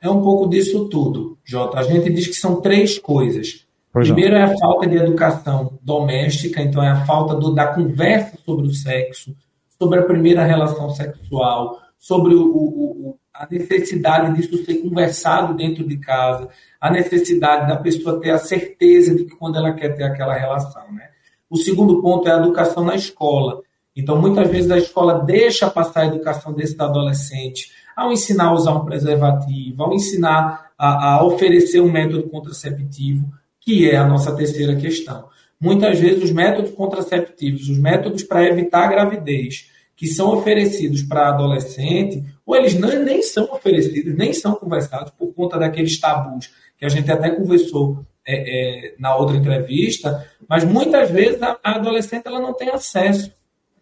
É 0.00 0.10
um 0.10 0.20
pouco 0.20 0.48
disso 0.48 0.88
tudo, 0.90 1.38
Jota. 1.42 1.78
A 1.78 1.82
gente 1.82 2.10
diz 2.12 2.26
que 2.26 2.34
são 2.34 2.60
três 2.60 2.98
coisas. 2.98 3.65
Primeiro 4.04 4.36
é 4.36 4.42
a 4.42 4.56
falta 4.58 4.86
de 4.86 4.96
educação 4.96 5.78
doméstica, 5.80 6.60
então 6.60 6.82
é 6.82 6.90
a 6.90 7.06
falta 7.06 7.34
do, 7.34 7.54
da 7.54 7.68
conversa 7.68 8.36
sobre 8.44 8.66
o 8.66 8.70
sexo, 8.70 9.34
sobre 9.78 10.00
a 10.00 10.02
primeira 10.02 10.44
relação 10.44 10.90
sexual, 10.90 11.80
sobre 11.98 12.34
o, 12.34 12.44
o, 12.44 13.18
a 13.32 13.46
necessidade 13.50 14.36
disso 14.36 14.62
ser 14.66 14.82
conversado 14.82 15.54
dentro 15.54 15.86
de 15.86 15.96
casa, 15.96 16.46
a 16.78 16.90
necessidade 16.90 17.68
da 17.68 17.76
pessoa 17.76 18.20
ter 18.20 18.30
a 18.30 18.38
certeza 18.38 19.14
de 19.14 19.24
que 19.24 19.34
quando 19.34 19.56
ela 19.56 19.72
quer 19.72 19.96
ter 19.96 20.04
aquela 20.04 20.34
relação. 20.34 20.92
Né? 20.92 21.08
O 21.48 21.56
segundo 21.56 22.02
ponto 22.02 22.28
é 22.28 22.32
a 22.32 22.38
educação 22.38 22.84
na 22.84 22.94
escola. 22.94 23.62
Então, 23.96 24.20
muitas 24.20 24.50
vezes 24.50 24.70
a 24.70 24.76
escola 24.76 25.24
deixa 25.24 25.70
passar 25.70 26.02
a 26.02 26.06
educação 26.06 26.52
desse 26.52 26.76
adolescente 26.78 27.72
ao 27.96 28.12
ensinar 28.12 28.48
a 28.48 28.52
usar 28.52 28.74
um 28.74 28.84
preservativo, 28.84 29.82
ao 29.82 29.94
ensinar 29.94 30.66
a, 30.76 31.14
a 31.14 31.24
oferecer 31.24 31.80
um 31.80 31.90
método 31.90 32.28
contraceptivo, 32.28 33.26
que 33.66 33.90
é 33.90 33.96
a 33.96 34.06
nossa 34.06 34.34
terceira 34.36 34.76
questão. 34.76 35.28
Muitas 35.60 35.98
vezes 35.98 36.22
os 36.22 36.30
métodos 36.30 36.70
contraceptivos, 36.70 37.68
os 37.68 37.76
métodos 37.76 38.22
para 38.22 38.44
evitar 38.44 38.84
a 38.84 38.86
gravidez, 38.86 39.68
que 39.96 40.06
são 40.06 40.32
oferecidos 40.32 41.02
para 41.02 41.30
adolescente, 41.30 42.22
ou 42.44 42.54
eles 42.54 42.78
não, 42.78 42.88
nem 43.02 43.20
são 43.22 43.44
oferecidos, 43.52 44.14
nem 44.14 44.32
são 44.32 44.54
conversados 44.54 45.10
por 45.18 45.34
conta 45.34 45.58
daqueles 45.58 45.98
tabus 45.98 46.50
que 46.78 46.84
a 46.84 46.88
gente 46.88 47.10
até 47.10 47.30
conversou 47.30 48.04
é, 48.24 48.90
é, 48.90 48.94
na 49.00 49.16
outra 49.16 49.36
entrevista, 49.36 50.24
mas 50.48 50.62
muitas 50.62 51.10
vezes 51.10 51.42
a, 51.42 51.58
a, 51.64 51.76
adolescente 51.76 52.26
ela 52.26 52.38
não 52.38 52.54
tem 52.54 52.68
acesso. 52.68 53.32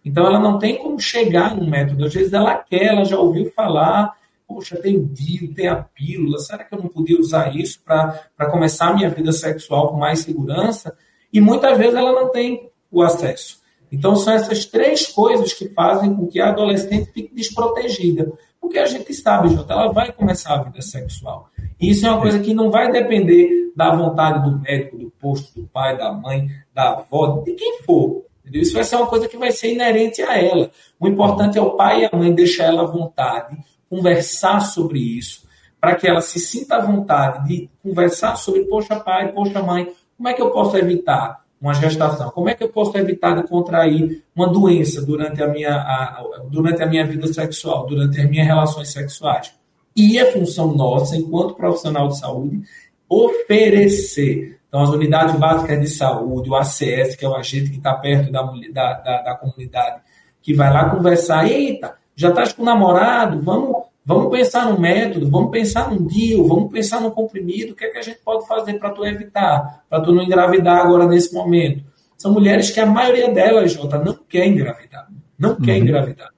Então 0.02 0.26
ela 0.26 0.38
não 0.38 0.58
tem 0.58 0.78
como 0.78 0.98
chegar 0.98 1.54
no 1.54 1.68
método. 1.68 2.06
Às 2.06 2.14
vezes 2.14 2.32
ela 2.32 2.56
quer, 2.56 2.86
ela 2.86 3.04
já 3.04 3.18
ouviu 3.18 3.50
falar, 3.52 4.16
poxa, 4.54 4.76
tem 4.76 4.96
o 4.96 5.04
DIU, 5.04 5.52
tem 5.52 5.66
a 5.66 5.74
pílula, 5.74 6.38
será 6.38 6.62
que 6.62 6.72
eu 6.72 6.78
não 6.78 6.86
podia 6.86 7.18
usar 7.18 7.54
isso 7.56 7.80
para 7.84 8.50
começar 8.52 8.90
a 8.90 8.94
minha 8.94 9.10
vida 9.10 9.32
sexual 9.32 9.88
com 9.88 9.96
mais 9.96 10.20
segurança? 10.20 10.96
E 11.32 11.40
muitas 11.40 11.76
vezes 11.76 11.94
ela 11.94 12.12
não 12.12 12.30
tem 12.30 12.70
o 12.88 13.02
acesso. 13.02 13.58
Então, 13.90 14.14
são 14.14 14.32
essas 14.32 14.64
três 14.64 15.08
coisas 15.08 15.52
que 15.52 15.68
fazem 15.70 16.14
com 16.14 16.28
que 16.28 16.40
a 16.40 16.50
adolescente 16.50 17.10
fique 17.12 17.34
desprotegida. 17.34 18.32
Porque 18.60 18.78
a 18.78 18.86
gente 18.86 19.12
sabe, 19.12 19.48
Jota, 19.48 19.72
ela 19.72 19.92
vai 19.92 20.12
começar 20.12 20.54
a 20.54 20.62
vida 20.62 20.80
sexual. 20.80 21.48
E 21.80 21.90
isso 21.90 22.06
é 22.06 22.10
uma 22.10 22.20
coisa 22.20 22.38
que 22.38 22.54
não 22.54 22.70
vai 22.70 22.90
depender 22.92 23.72
da 23.74 23.94
vontade 23.94 24.48
do 24.48 24.60
médico, 24.60 24.96
do 24.96 25.10
posto, 25.10 25.60
do 25.60 25.66
pai, 25.66 25.98
da 25.98 26.12
mãe, 26.12 26.48
da 26.72 26.90
avó, 26.90 27.42
de 27.44 27.52
quem 27.54 27.82
for. 27.82 28.24
Entendeu? 28.40 28.62
Isso 28.62 28.74
vai 28.74 28.84
ser 28.84 28.96
uma 28.96 29.06
coisa 29.06 29.26
que 29.26 29.36
vai 29.36 29.50
ser 29.50 29.72
inerente 29.72 30.22
a 30.22 30.38
ela. 30.38 30.70
O 31.00 31.08
importante 31.08 31.58
é 31.58 31.62
o 31.62 31.72
pai 31.72 32.02
e 32.02 32.04
a 32.06 32.16
mãe 32.16 32.32
deixar 32.32 32.64
ela 32.64 32.82
à 32.82 32.86
vontade, 32.86 33.56
conversar 33.94 34.60
sobre 34.60 34.98
isso, 34.98 35.44
para 35.80 35.94
que 35.94 36.06
ela 36.06 36.20
se 36.20 36.38
sinta 36.38 36.76
à 36.76 36.80
vontade 36.80 37.48
de 37.48 37.70
conversar 37.82 38.36
sobre, 38.36 38.64
poxa, 38.64 38.96
pai, 38.96 39.32
poxa, 39.32 39.62
mãe, 39.62 39.88
como 40.16 40.28
é 40.28 40.32
que 40.32 40.42
eu 40.42 40.50
posso 40.50 40.76
evitar? 40.76 41.44
uma 41.64 41.72
gestação? 41.72 42.30
Como 42.30 42.50
é 42.50 42.54
que 42.54 42.62
eu 42.62 42.68
posso 42.68 42.94
evitar 42.98 43.34
de 43.40 43.48
contrair 43.48 44.22
uma 44.36 44.46
doença 44.46 45.00
durante 45.00 45.42
a 45.42 45.48
minha, 45.48 45.74
a, 45.74 46.22
durante 46.50 46.82
a 46.82 46.86
minha 46.86 47.06
vida 47.06 47.26
sexual, 47.32 47.86
durante 47.86 48.20
as 48.20 48.28
minhas 48.28 48.46
relações 48.46 48.92
sexuais? 48.92 49.54
E 49.96 50.18
é 50.18 50.30
função 50.30 50.74
nossa, 50.74 51.16
enquanto 51.16 51.54
profissional 51.54 52.08
de 52.08 52.18
saúde, 52.18 52.60
oferecer. 53.08 54.58
Então, 54.68 54.82
as 54.82 54.90
unidades 54.90 55.36
básicas 55.36 55.80
de 55.80 55.88
saúde, 55.88 56.50
o 56.50 56.54
ACS, 56.54 57.16
que 57.16 57.24
é 57.24 57.28
o 57.28 57.34
agente 57.34 57.70
que 57.70 57.78
está 57.78 57.94
perto 57.94 58.30
da, 58.30 58.42
da, 58.42 58.92
da, 58.94 59.22
da 59.22 59.34
comunidade, 59.34 60.02
que 60.42 60.52
vai 60.52 60.70
lá 60.70 60.90
conversar, 60.90 61.50
eita, 61.50 61.94
já 62.16 62.28
estás 62.28 62.52
com 62.52 62.62
o 62.62 62.64
namorado, 62.64 63.40
vamos 63.42 63.84
Vamos 64.06 64.30
pensar 64.30 64.70
no 64.70 64.78
método, 64.78 65.30
vamos 65.30 65.50
pensar 65.50 65.90
num 65.90 66.06
dia, 66.06 66.36
vamos 66.36 66.70
pensar 66.70 67.00
no 67.00 67.10
comprimido, 67.10 67.72
o 67.72 67.74
que 67.74 67.86
é 67.86 67.88
que 67.88 67.96
a 67.96 68.02
gente 68.02 68.18
pode 68.22 68.46
fazer 68.46 68.74
para 68.74 68.90
tu 68.90 69.02
evitar, 69.06 69.82
para 69.88 70.02
tu 70.02 70.12
não 70.12 70.22
engravidar 70.22 70.84
agora 70.84 71.06
nesse 71.06 71.32
momento. 71.32 71.82
São 72.18 72.30
mulheres 72.30 72.70
que 72.70 72.80
a 72.80 72.86
maioria 72.86 73.32
delas, 73.32 73.72
Jota, 73.72 73.98
não 73.98 74.14
quer 74.28 74.46
engravidar. 74.46 75.08
Não 75.38 75.50
uhum. 75.50 75.60
quer 75.60 75.78
engravidar. 75.78 76.28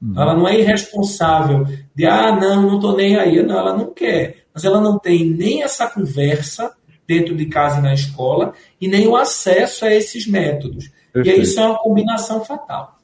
Uhum. 0.00 0.14
Ela 0.16 0.34
não 0.34 0.46
é 0.46 0.60
irresponsável 0.60 1.66
de, 1.92 2.06
ah, 2.06 2.30
não, 2.30 2.62
não 2.62 2.76
estou 2.76 2.96
nem 2.96 3.16
aí. 3.16 3.42
Não, 3.42 3.58
ela 3.58 3.76
não 3.76 3.92
quer. 3.92 4.44
Mas 4.54 4.64
ela 4.64 4.80
não 4.80 4.96
tem 4.96 5.28
nem 5.28 5.64
essa 5.64 5.88
conversa 5.88 6.72
dentro 7.08 7.36
de 7.36 7.46
casa 7.46 7.80
e 7.80 7.82
na 7.82 7.92
escola 7.92 8.54
e 8.80 8.86
nem 8.86 9.08
o 9.08 9.16
acesso 9.16 9.84
a 9.84 9.92
esses 9.92 10.28
métodos. 10.28 10.90
Perfeito. 11.12 11.40
E 11.40 11.42
isso 11.42 11.58
é 11.58 11.66
uma 11.66 11.78
combinação 11.78 12.44
fatal. 12.44 12.95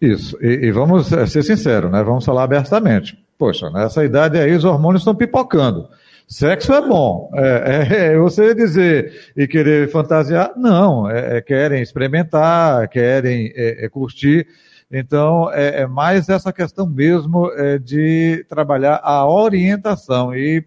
Isso. 0.00 0.36
E, 0.42 0.66
e 0.66 0.70
vamos 0.72 1.06
ser 1.08 1.42
sinceros, 1.42 1.90
né? 1.90 2.02
Vamos 2.02 2.24
falar 2.24 2.44
abertamente 2.44 3.16
Poxa, 3.38 3.70
nessa 3.70 4.04
idade 4.04 4.38
aí 4.38 4.54
os 4.54 4.64
hormônios 4.64 5.02
estão 5.02 5.14
pipocando. 5.14 5.88
Sexo 6.26 6.72
é 6.72 6.80
bom. 6.80 7.30
É, 7.34 7.86
é, 7.90 8.04
é, 8.06 8.18
você 8.18 8.54
dizer 8.54 9.30
e 9.36 9.46
querer 9.46 9.90
fantasiar, 9.90 10.52
não. 10.56 11.08
É, 11.08 11.38
é 11.38 11.40
querem 11.42 11.82
experimentar, 11.82 12.88
querem 12.88 13.52
é 13.54 13.88
curtir. 13.88 14.46
Então, 14.90 15.50
é, 15.52 15.86
mais 15.86 16.28
essa 16.28 16.52
questão 16.52 16.88
mesmo 16.88 17.50
de 17.82 18.44
trabalhar 18.48 19.00
a 19.02 19.28
orientação 19.28 20.34
e 20.34 20.64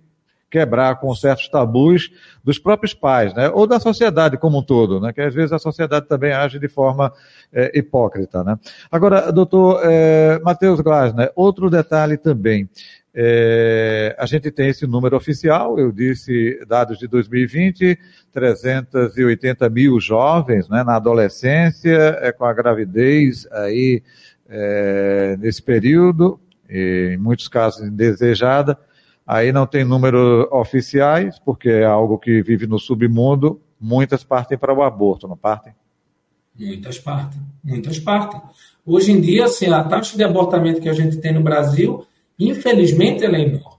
quebrar 0.50 1.00
com 1.00 1.14
certos 1.14 1.48
tabus 1.48 2.12
dos 2.44 2.58
próprios 2.58 2.94
pais, 2.94 3.34
né? 3.34 3.50
Ou 3.50 3.68
da 3.68 3.80
sociedade 3.80 4.38
como 4.38 4.60
um 4.60 4.64
todo, 4.64 5.00
né? 5.00 5.14
Que 5.14 5.22
às 5.22 5.34
vezes 5.34 5.52
a 5.52 5.60
sociedade 5.60 6.08
também 6.08 6.34
age 6.34 6.60
de 6.60 6.68
forma 6.68 7.14
é, 7.54 7.78
hipócrita, 7.78 8.44
né? 8.44 8.58
Agora, 8.92 9.32
doutor 9.32 9.82
é, 9.84 10.40
Matheus 10.40 10.82
Glasner, 10.82 11.32
outro 11.36 11.70
detalhe 11.70 12.18
também. 12.18 12.70
É, 13.14 14.16
a 14.20 14.26
gente 14.26 14.52
tem 14.52 14.70
esse 14.70 14.86
número 14.86 15.18
oficial, 15.18 15.80
eu 15.80 15.92
disse 15.92 16.60
dados 16.68 17.00
de 17.00 17.08
2020, 17.08 17.98
380 18.32 19.70
mil 19.70 20.00
jovens 20.00 20.70
né, 20.70 20.84
na 20.84 20.96
adolescência, 20.96 22.18
é, 22.22 22.32
com 22.32 22.46
a 22.46 22.54
gravidez 22.54 23.48
aí 23.52 24.04
é, 24.48 25.36
nesse 25.40 25.62
período, 25.62 26.40
em 26.70 27.18
muitos 27.18 27.48
casos 27.48 27.86
indesejada. 27.86 28.78
Aí 29.30 29.52
não 29.52 29.68
tem 29.68 29.86
números 29.86 30.48
oficiais, 30.50 31.38
porque 31.38 31.70
é 31.70 31.86
algo 31.86 32.18
que 32.18 32.42
vive 32.42 32.66
no 32.66 32.80
submundo. 32.80 33.62
Muitas 33.80 34.24
partem 34.24 34.58
para 34.58 34.74
o 34.74 34.82
aborto, 34.82 35.28
não 35.28 35.38
partem? 35.38 35.72
Muitas 36.58 36.98
partem, 36.98 37.40
muitas 37.64 38.00
partem. 38.00 38.42
Hoje 38.84 39.12
em 39.12 39.22
dia, 39.22 39.46
assim, 39.46 39.68
a 39.68 39.84
taxa 39.84 40.18
de 40.18 40.24
abortamento 40.24 40.82
que 40.82 40.90
a 40.90 40.94
gente 40.94 41.18
tem 41.18 41.32
no 41.32 41.44
Brasil, 41.44 42.08
infelizmente, 42.40 43.24
ela 43.24 43.38
é 43.38 43.42
enorme, 43.42 43.78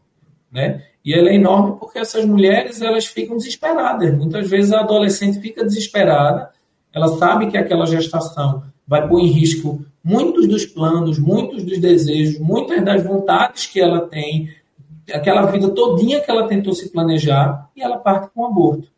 né? 0.52 0.84
E 1.04 1.12
ela 1.12 1.30
é 1.30 1.34
enorme 1.34 1.80
porque 1.80 1.98
essas 1.98 2.24
mulheres 2.24 2.80
elas 2.80 3.06
ficam 3.06 3.36
desesperadas. 3.36 4.16
Muitas 4.16 4.48
vezes 4.48 4.70
a 4.70 4.82
adolescente 4.82 5.40
fica 5.40 5.64
desesperada, 5.64 6.50
ela 6.94 7.08
sabe 7.18 7.50
que 7.50 7.58
aquela 7.58 7.86
gestação 7.86 8.62
vai 8.86 9.08
pôr 9.08 9.18
em 9.18 9.26
risco 9.26 9.84
muitos 10.02 10.46
dos 10.46 10.64
planos, 10.64 11.18
muitos 11.18 11.64
dos 11.64 11.78
desejos, 11.78 12.38
muitas 12.38 12.84
das 12.84 13.02
vontades 13.02 13.66
que 13.66 13.80
ela 13.80 14.00
tem, 14.08 14.48
aquela 15.12 15.46
vida 15.46 15.68
todinha 15.70 16.20
que 16.20 16.30
ela 16.30 16.46
tentou 16.46 16.72
se 16.72 16.90
planejar 16.90 17.68
e 17.76 17.82
ela 17.82 17.98
parte 17.98 18.32
com 18.32 18.42
o 18.42 18.46
aborto. 18.46 18.88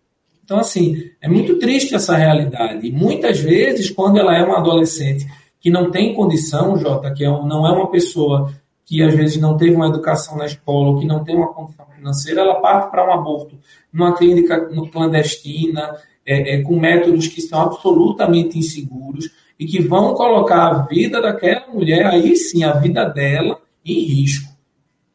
Então, 0.44 0.58
assim, 0.58 1.10
é 1.20 1.28
muito 1.28 1.58
triste 1.58 1.94
essa 1.94 2.16
realidade. 2.16 2.86
E 2.86 2.92
muitas 2.92 3.40
vezes, 3.40 3.90
quando 3.90 4.18
ela 4.18 4.36
é 4.36 4.44
uma 4.44 4.58
adolescente 4.58 5.26
que 5.60 5.70
não 5.70 5.90
tem 5.90 6.14
condição, 6.14 6.76
Jota, 6.76 7.12
que 7.12 7.24
é 7.24 7.28
não 7.28 7.66
é 7.66 7.72
uma 7.72 7.90
pessoa 7.90 8.52
que 8.84 9.02
às 9.02 9.14
vezes 9.14 9.40
não 9.40 9.56
teve 9.56 9.74
uma 9.74 9.86
educação 9.86 10.36
na 10.36 10.44
escola 10.44 10.90
ou 10.90 10.98
que 10.98 11.06
não 11.06 11.24
tem 11.24 11.36
uma 11.36 11.52
condição 11.52 11.86
financeira, 11.96 12.40
ela 12.40 12.60
parte 12.60 12.90
para 12.90 13.08
um 13.08 13.12
aborto 13.12 13.56
numa 13.92 14.14
clínica 14.14 14.68
clandestina, 14.90 15.96
é, 16.26 16.56
é, 16.56 16.62
com 16.62 16.78
métodos 16.78 17.28
que 17.28 17.40
são 17.40 17.60
absolutamente 17.60 18.58
inseguros 18.58 19.30
e 19.58 19.64
que 19.64 19.80
vão 19.80 20.14
colocar 20.14 20.68
a 20.68 20.82
vida 20.82 21.20
daquela 21.20 21.66
mulher, 21.68 22.06
aí 22.06 22.36
sim, 22.36 22.64
a 22.64 22.72
vida 22.72 23.04
dela, 23.04 23.58
em 23.84 24.00
risco. 24.00 24.51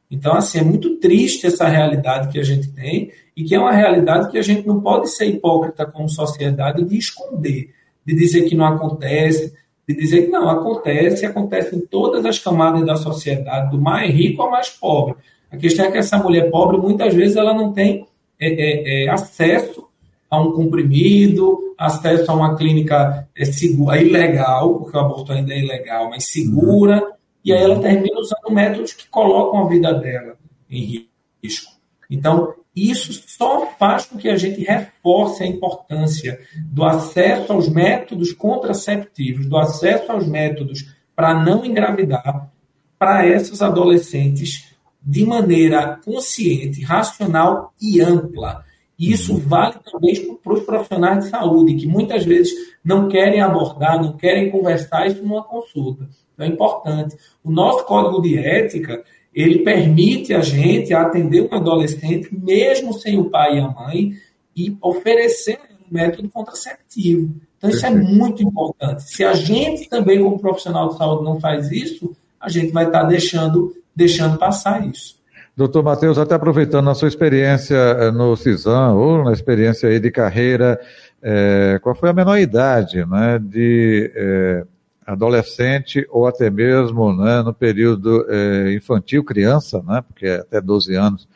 Então, 0.09 0.35
assim, 0.35 0.59
é 0.59 0.63
muito 0.63 0.95
triste 0.97 1.45
essa 1.45 1.67
realidade 1.67 2.29
que 2.29 2.39
a 2.39 2.43
gente 2.43 2.69
tem 2.69 3.11
e 3.35 3.43
que 3.43 3.53
é 3.53 3.59
uma 3.59 3.73
realidade 3.73 4.31
que 4.31 4.37
a 4.37 4.41
gente 4.41 4.65
não 4.65 4.79
pode 4.79 5.09
ser 5.09 5.25
hipócrita 5.25 5.85
como 5.85 6.09
sociedade 6.09 6.83
de 6.83 6.97
esconder, 6.97 7.69
de 8.05 8.15
dizer 8.15 8.43
que 8.43 8.55
não 8.55 8.65
acontece, 8.65 9.53
de 9.87 9.95
dizer 9.95 10.23
que 10.23 10.31
não, 10.31 10.49
acontece, 10.49 11.25
acontece 11.25 11.75
em 11.75 11.79
todas 11.79 12.25
as 12.25 12.39
camadas 12.39 12.85
da 12.85 12.95
sociedade, 12.95 13.71
do 13.71 13.81
mais 13.81 14.13
rico 14.13 14.41
ao 14.41 14.51
mais 14.51 14.69
pobre. 14.69 15.15
A 15.51 15.57
questão 15.57 15.85
é 15.85 15.91
que 15.91 15.97
essa 15.97 16.17
mulher 16.17 16.49
pobre, 16.49 16.77
muitas 16.77 17.13
vezes, 17.13 17.37
ela 17.37 17.53
não 17.53 17.71
tem 17.71 18.05
é, 18.39 18.47
é, 18.47 19.05
é, 19.05 19.09
acesso 19.09 19.87
a 20.29 20.41
um 20.41 20.51
comprimido, 20.51 21.73
acesso 21.77 22.29
a 22.29 22.35
uma 22.35 22.55
clínica 22.55 23.27
é, 23.35 23.45
segura, 23.45 24.01
ilegal, 24.01 24.79
porque 24.79 24.97
o 24.97 24.99
aborto 24.99 25.31
ainda 25.31 25.53
é 25.53 25.59
ilegal, 25.59 26.09
mas 26.09 26.25
segura, 26.25 27.01
e 27.47 27.53
aí 27.53 27.63
ela 27.63 27.79
termina 27.79 28.19
usando 28.19 28.51
métodos 28.51 28.91
que 28.91 29.07
colocam 29.07 29.63
a 29.63 29.69
vida 29.69 29.93
dela 29.93 30.37
em 30.69 31.07
risco. 31.41 31.71
Então, 32.09 32.53
isso 32.75 33.23
só 33.25 33.67
faz 33.79 34.05
com 34.05 34.17
que 34.17 34.27
a 34.27 34.35
gente 34.35 34.65
reforce 34.65 35.43
a 35.43 35.47
importância 35.47 36.41
do 36.65 36.83
acesso 36.83 37.53
aos 37.53 37.69
métodos 37.69 38.33
contraceptivos, 38.33 39.45
do 39.45 39.57
acesso 39.57 40.11
aos 40.11 40.27
métodos 40.27 40.93
para 41.15 41.41
não 41.41 41.63
engravidar 41.63 42.51
para 42.99 43.25
essas 43.25 43.61
adolescentes 43.61 44.75
de 45.01 45.25
maneira 45.25 46.01
consciente, 46.03 46.83
racional 46.83 47.73
e 47.81 48.01
ampla. 48.01 48.65
E 48.97 49.11
isso 49.11 49.37
vale 49.37 49.75
também 49.91 50.35
para 50.43 50.53
os 50.53 50.63
profissionais 50.63 51.25
de 51.25 51.29
saúde, 51.29 51.75
que 51.75 51.85
muitas 51.85 52.25
vezes 52.25 52.51
não 52.83 53.07
querem 53.07 53.41
abordar, 53.41 54.01
não 54.01 54.13
querem 54.13 54.49
conversar 54.49 55.07
isso 55.07 55.21
numa 55.21 55.43
consulta. 55.43 56.09
Então 56.33 56.45
é 56.45 56.49
importante. 56.49 57.15
O 57.43 57.51
nosso 57.51 57.85
código 57.85 58.21
de 58.21 58.37
ética, 58.37 59.03
ele 59.33 59.59
permite 59.59 60.33
a 60.33 60.41
gente 60.41 60.93
atender 60.93 61.47
um 61.47 61.55
adolescente, 61.55 62.29
mesmo 62.31 62.93
sem 62.93 63.19
o 63.19 63.29
pai 63.29 63.57
e 63.57 63.59
a 63.59 63.67
mãe, 63.67 64.13
e 64.55 64.75
oferecer 64.81 65.59
um 65.89 65.93
método 65.93 66.27
contraceptivo. 66.29 67.35
Então, 67.57 67.69
isso 67.69 67.85
é 67.85 67.89
muito 67.89 68.41
importante. 68.43 69.03
Se 69.03 69.23
a 69.23 69.33
gente 69.33 69.89
também, 69.89 70.23
como 70.23 70.39
profissional 70.39 70.89
de 70.89 70.97
saúde, 70.97 71.23
não 71.23 71.39
faz 71.39 71.71
isso, 71.71 72.15
a 72.39 72.49
gente 72.49 72.71
vai 72.71 72.85
estar 72.85 73.03
deixando, 73.03 73.75
deixando 73.95 74.37
passar 74.37 74.87
isso. 74.87 75.16
Doutor 75.57 75.83
Matheus, 75.83 76.19
até 76.19 76.35
aproveitando 76.35 76.87
a 76.87 76.93
sua 76.93 77.07
experiência 77.07 77.75
eh, 77.75 78.11
no 78.11 78.37
CISAM, 78.37 78.93
ou 78.93 79.23
na 79.23 79.33
experiência 79.33 79.89
aí 79.89 79.99
de 79.99 80.11
carreira, 80.11 80.79
é, 81.19 81.79
qual 81.81 81.95
foi 81.95 82.09
a 82.09 82.13
menor 82.13 82.37
idade 82.37 83.03
né, 83.03 83.39
de 83.41 84.11
é, 84.15 84.63
adolescente 85.03 86.05
ou 86.11 86.27
até 86.27 86.51
mesmo 86.51 87.11
né, 87.11 87.41
no 87.41 87.55
período 87.55 88.23
é, 88.29 88.75
infantil, 88.75 89.23
criança, 89.23 89.81
né, 89.81 90.03
porque 90.07 90.27
é 90.27 90.35
até 90.35 90.61
12 90.61 90.93
anos, 90.93 91.27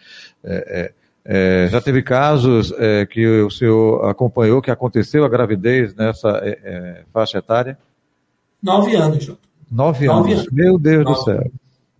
é, 0.44 1.68
já 1.72 1.82
teve 1.82 2.04
casos 2.04 2.72
é, 2.78 3.08
que 3.08 3.25
o 3.25 3.50
senhor 3.50 4.08
acompanhou 4.08 4.62
que 4.62 4.70
aconteceu 4.70 5.25
a 5.25 5.30
gravidez 5.30 5.96
nessa 5.96 6.30
é, 6.44 6.60
é 6.63 7.04
faixa 7.12 7.40
etária? 7.40 7.75
Nove 8.62 8.96
anos, 8.96 9.24
Jota. 9.24 9.40
Nove, 9.72 10.06
Nove 10.06 10.34
anos. 10.34 10.44
anos. 10.44 10.54
Meu 10.54 10.78
Deus 10.78 11.06
Nove. 11.06 11.18
do 11.18 11.24
céu. 11.24 11.51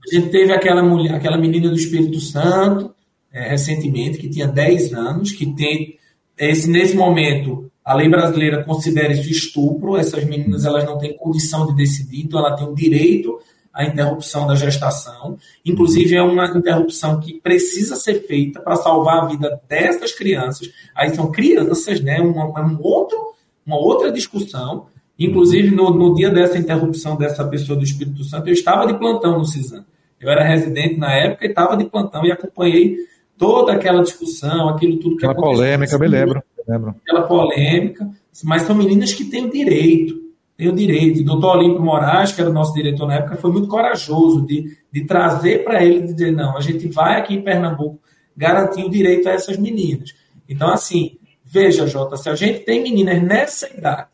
A 0.08 0.16
gente 0.16 0.30
teve 0.30 0.52
aquela 0.52 0.82
mulher, 0.82 1.14
aquela 1.14 1.38
menina 1.38 1.70
do 1.70 1.76
Espírito 1.76 2.20
Santo, 2.20 2.94
é, 3.32 3.50
recentemente, 3.50 4.18
que 4.18 4.30
tinha 4.30 4.48
10 4.48 4.94
anos, 4.94 5.32
que 5.32 5.46
tem 5.54 5.98
esse, 6.38 6.70
nesse 6.70 6.96
momento 6.96 7.70
a 7.84 7.94
lei 7.94 8.08
brasileira 8.08 8.64
considera 8.64 9.12
isso 9.12 9.30
estupro, 9.30 9.98
essas 9.98 10.24
meninas 10.24 10.66
elas 10.66 10.86
não 10.86 10.98
têm 10.98 11.18
condição 11.18 11.66
de 11.68 11.76
decidir, 11.76 12.22
então 12.22 12.40
ela 12.40 12.56
tem 12.56 12.68
o 12.68 12.76
direito 12.76 13.40
a 13.74 13.86
interrupção 13.86 14.46
da 14.46 14.56
gestação. 14.56 15.38
Inclusive, 15.66 16.16
é 16.16 16.22
uma 16.22 16.46
interrupção 16.46 17.20
que 17.20 17.40
precisa 17.40 17.96
ser 17.96 18.28
feita 18.28 18.60
para 18.60 18.76
salvar 18.76 19.24
a 19.24 19.26
vida 19.26 19.62
dessas 19.68 20.12
crianças. 20.12 20.70
Aí 20.96 21.14
são 21.16 21.32
crianças, 21.32 22.02
né? 22.02 22.20
Uma, 22.20 22.62
um 22.62 22.78
outro, 22.82 23.34
uma 23.66 23.78
outra 23.78 24.12
discussão. 24.12 24.88
Inclusive, 25.26 25.72
no, 25.72 25.92
no 25.92 26.14
dia 26.16 26.30
dessa 26.30 26.58
interrupção 26.58 27.16
dessa 27.16 27.44
pessoa 27.46 27.78
do 27.78 27.84
Espírito 27.84 28.24
Santo, 28.24 28.48
eu 28.48 28.54
estava 28.54 28.88
de 28.88 28.98
plantão 28.98 29.38
no 29.38 29.46
CISAM. 29.46 29.86
Eu 30.20 30.30
era 30.30 30.44
residente 30.44 30.98
na 30.98 31.12
época 31.14 31.46
e 31.46 31.50
estava 31.50 31.76
de 31.76 31.86
plantão 31.86 32.26
e 32.26 32.32
acompanhei 32.32 32.98
toda 33.38 33.74
aquela 33.74 34.04
discussão, 34.04 34.70
aquilo 34.70 35.00
tudo 35.00 35.18
que 35.18 35.26
Aquela 35.26 35.42
polêmica, 35.42 35.98
me 35.98 36.08
lembro, 36.08 36.44
me 36.58 36.74
lembro. 36.74 36.96
Aquela 37.02 37.24
polêmica. 37.24 38.10
Mas 38.44 38.64
são 38.64 38.76
meninas 38.76 39.14
que 39.14 39.26
têm 39.26 39.46
o 39.46 39.52
direito 39.52 40.22
tem 40.62 40.70
o 40.70 40.76
direito. 40.76 41.22
O 41.22 41.24
doutor 41.24 41.58
Olímpio 41.58 41.82
Moraes, 41.82 42.32
que 42.32 42.40
era 42.40 42.52
o 42.52 42.54
nosso 42.54 42.72
diretor 42.76 43.08
na 43.08 43.16
época, 43.16 43.36
foi 43.36 43.52
muito 43.52 43.68
corajoso 43.68 44.46
de, 44.46 44.78
de 44.92 45.06
trazer 45.06 45.64
para 45.64 45.84
ele, 45.84 46.02
de 46.02 46.14
dizer, 46.14 46.32
não, 46.32 46.56
a 46.56 46.62
gente 46.62 46.88
vai 46.88 47.20
aqui 47.20 47.34
em 47.34 47.42
Pernambuco 47.42 48.00
garantir 48.38 48.84
o 48.84 48.90
direito 48.90 49.28
a 49.28 49.32
essas 49.32 49.58
meninas. 49.58 50.14
Então, 50.48 50.70
assim, 50.70 51.18
veja, 51.44 51.88
Jota, 51.88 52.16
se 52.16 52.30
a 52.30 52.36
gente 52.36 52.60
tem 52.60 52.84
meninas 52.84 53.24
nessa 53.24 53.76
idade 53.76 54.11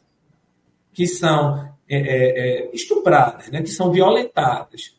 que 0.98 1.06
são 1.06 1.70
é, 1.88 1.96
é, 1.96 2.39
é, 2.39 2.70
estupradas, 2.74 3.51
né, 3.51 3.62
que 3.62 3.70
são 3.70 3.92
violentadas, 3.92 4.96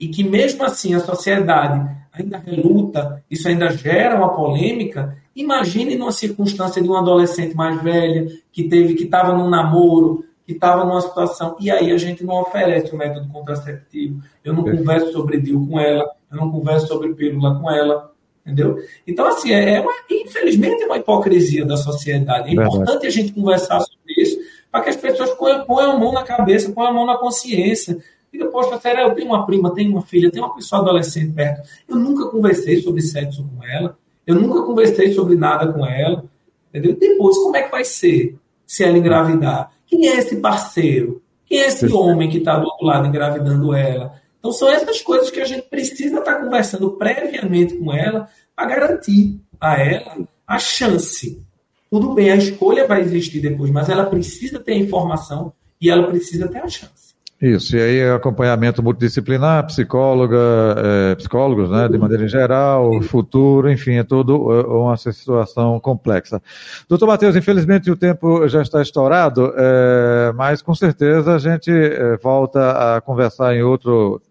e 0.00 0.08
que 0.08 0.24
mesmo 0.24 0.64
assim 0.64 0.94
a 0.94 1.00
sociedade 1.00 1.94
ainda 2.10 2.38
reluta, 2.38 3.22
isso 3.30 3.46
ainda 3.46 3.68
gera 3.68 4.16
uma 4.16 4.34
polêmica, 4.34 5.14
imagine 5.36 5.94
numa 5.94 6.10
circunstância 6.10 6.80
de 6.80 6.88
um 6.88 6.96
adolescente 6.96 7.54
mais 7.54 7.82
velha, 7.82 8.28
que 8.50 8.64
teve, 8.64 8.94
que 8.94 9.04
estava 9.04 9.36
num 9.36 9.50
namoro, 9.50 10.24
que 10.46 10.54
estava 10.54 10.86
numa 10.86 11.02
situação. 11.02 11.54
E 11.60 11.70
aí 11.70 11.92
a 11.92 11.98
gente 11.98 12.24
não 12.24 12.40
oferece 12.40 12.94
o 12.94 12.96
método 12.96 13.28
contraceptivo. 13.28 14.22
Eu 14.42 14.54
não 14.54 14.64
converso 14.64 15.12
sobre 15.12 15.38
DIU 15.38 15.66
com 15.66 15.78
ela, 15.78 16.10
eu 16.30 16.38
não 16.38 16.50
converso 16.50 16.86
sobre 16.86 17.12
pílula 17.12 17.60
com 17.60 17.70
ela, 17.70 18.10
entendeu? 18.40 18.78
Então, 19.06 19.26
assim, 19.26 19.52
é, 19.52 19.74
é 19.74 19.80
uma, 19.82 19.92
infelizmente 20.10 20.82
é 20.82 20.86
uma 20.86 20.96
hipocrisia 20.96 21.66
da 21.66 21.76
sociedade. 21.76 22.48
É 22.48 22.52
importante 22.52 23.06
a 23.06 23.10
gente 23.10 23.34
conversar 23.34 23.80
sobre 23.80 24.14
isso 24.16 24.45
para 24.70 24.82
que 24.82 24.90
as 24.90 24.96
pessoas 24.96 25.30
ponham, 25.30 25.92
a 25.92 25.98
mão 25.98 26.12
na 26.12 26.22
cabeça, 26.22 26.72
ponham 26.72 26.90
a 26.90 26.92
mão 26.92 27.06
na 27.06 27.16
consciência. 27.16 27.98
Diga, 28.32 28.46
poxa, 28.46 28.78
sério, 28.80 29.02
eu 29.02 29.14
tenho 29.14 29.28
uma 29.28 29.46
prima, 29.46 29.74
tenho 29.74 29.92
uma 29.92 30.02
filha, 30.02 30.30
tenho 30.30 30.44
uma 30.44 30.54
pessoa 30.54 30.82
adolescente 30.82 31.32
perto. 31.32 31.68
Eu 31.88 31.96
nunca 31.96 32.28
conversei 32.28 32.80
sobre 32.82 33.00
sexo 33.00 33.44
com 33.44 33.64
ela, 33.64 33.96
eu 34.26 34.34
nunca 34.34 34.62
conversei 34.62 35.12
sobre 35.14 35.36
nada 35.36 35.72
com 35.72 35.86
ela, 35.86 36.24
entendeu? 36.68 36.96
Depois, 36.96 37.36
como 37.38 37.56
é 37.56 37.62
que 37.62 37.70
vai 37.70 37.84
ser 37.84 38.36
se 38.66 38.84
ela 38.84 38.98
engravidar? 38.98 39.70
Quem 39.86 40.08
é 40.08 40.16
esse 40.16 40.36
parceiro? 40.36 41.22
Quem 41.46 41.60
é 41.60 41.68
esse 41.68 41.86
homem 41.92 42.28
que 42.28 42.38
está 42.38 42.58
do 42.58 42.66
outro 42.66 42.84
lado 42.84 43.06
engravidando 43.06 43.72
ela? 43.72 44.20
Então, 44.38 44.52
são 44.52 44.68
essas 44.68 45.00
coisas 45.00 45.30
que 45.30 45.40
a 45.40 45.44
gente 45.44 45.62
precisa 45.68 46.18
estar 46.18 46.34
tá 46.34 46.40
conversando 46.40 46.90
previamente 46.92 47.76
com 47.76 47.92
ela 47.92 48.28
para 48.54 48.66
garantir 48.66 49.40
a 49.60 49.80
ela 49.80 50.28
a 50.46 50.58
chance. 50.58 51.45
Tudo 51.90 52.14
bem, 52.14 52.30
a 52.30 52.36
escolha 52.36 52.86
vai 52.86 53.00
existir 53.00 53.40
depois, 53.40 53.70
mas 53.70 53.88
ela 53.88 54.06
precisa 54.06 54.58
ter 54.58 54.72
a 54.72 54.78
informação 54.78 55.52
e 55.80 55.90
ela 55.90 56.06
precisa 56.08 56.48
ter 56.48 56.58
a 56.58 56.68
chance. 56.68 57.06
Isso, 57.40 57.76
e 57.76 57.80
aí 57.82 58.10
acompanhamento 58.10 58.82
multidisciplinar, 58.82 59.66
psicóloga, 59.66 60.38
é, 60.78 61.14
psicólogos, 61.16 61.70
né, 61.70 61.86
de 61.86 61.98
maneira 61.98 62.26
geral, 62.26 63.02
futuro, 63.02 63.70
enfim, 63.70 63.96
é 63.96 64.02
tudo 64.02 64.50
é, 64.54 64.66
uma 64.66 64.96
situação 64.96 65.78
complexa. 65.78 66.40
Doutor 66.88 67.06
Matheus, 67.06 67.36
infelizmente 67.36 67.90
o 67.90 67.96
tempo 67.96 68.48
já 68.48 68.62
está 68.62 68.80
estourado, 68.80 69.52
é, 69.54 70.32
mas 70.34 70.62
com 70.62 70.74
certeza 70.74 71.34
a 71.34 71.38
gente 71.38 71.70
é, 71.70 72.16
volta 72.16 72.96
a 72.96 73.02
conversar 73.02 73.54
em, 73.54 73.62
outro, 73.62 74.22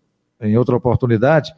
em 0.42 0.58
outra 0.58 0.76
oportunidade, 0.76 1.54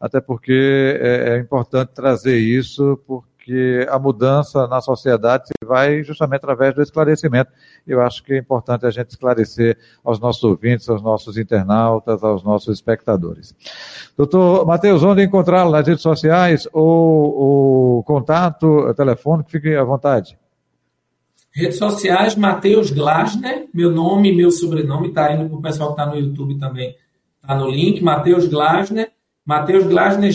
até 0.00 0.20
porque 0.20 1.00
é, 1.00 1.34
é 1.34 1.38
importante 1.40 1.90
trazer 1.94 2.38
isso, 2.38 2.96
porque 3.08 3.31
que 3.44 3.86
a 3.90 3.98
mudança 3.98 4.66
na 4.68 4.80
sociedade 4.80 5.48
se 5.48 5.66
vai 5.66 6.02
justamente 6.02 6.38
através 6.38 6.74
do 6.74 6.82
esclarecimento. 6.82 7.50
Eu 7.86 8.00
acho 8.00 8.22
que 8.22 8.34
é 8.34 8.38
importante 8.38 8.86
a 8.86 8.90
gente 8.90 9.10
esclarecer 9.10 9.76
aos 10.04 10.20
nossos 10.20 10.42
ouvintes, 10.44 10.88
aos 10.88 11.02
nossos 11.02 11.36
internautas, 11.36 12.22
aos 12.22 12.44
nossos 12.44 12.72
espectadores. 12.74 13.54
Doutor 14.16 14.64
Matheus, 14.64 15.02
onde 15.02 15.24
encontrá-lo? 15.24 15.72
Nas 15.72 15.86
redes 15.86 16.02
sociais 16.02 16.68
ou 16.72 17.98
o 17.98 18.02
contato 18.04 18.94
telefônico? 18.94 19.50
Fique 19.50 19.74
à 19.74 19.82
vontade. 19.82 20.38
Redes 21.54 21.76
sociais, 21.76 22.34
Matheus 22.34 22.90
Glasner, 22.90 23.68
meu 23.74 23.90
nome 23.90 24.30
e 24.30 24.36
meu 24.36 24.50
sobrenome, 24.50 25.08
está 25.08 25.32
indo 25.32 25.50
para 25.50 25.58
o 25.58 25.62
pessoal 25.62 25.94
que 25.94 26.00
está 26.00 26.10
no 26.10 26.18
YouTube 26.18 26.58
também, 26.58 26.96
está 27.42 27.54
no 27.54 27.68
link, 27.68 28.02
Matheus 28.02 28.46
Glasner. 28.46 29.12
Matheus 29.44 29.84
Glasner 29.84 30.32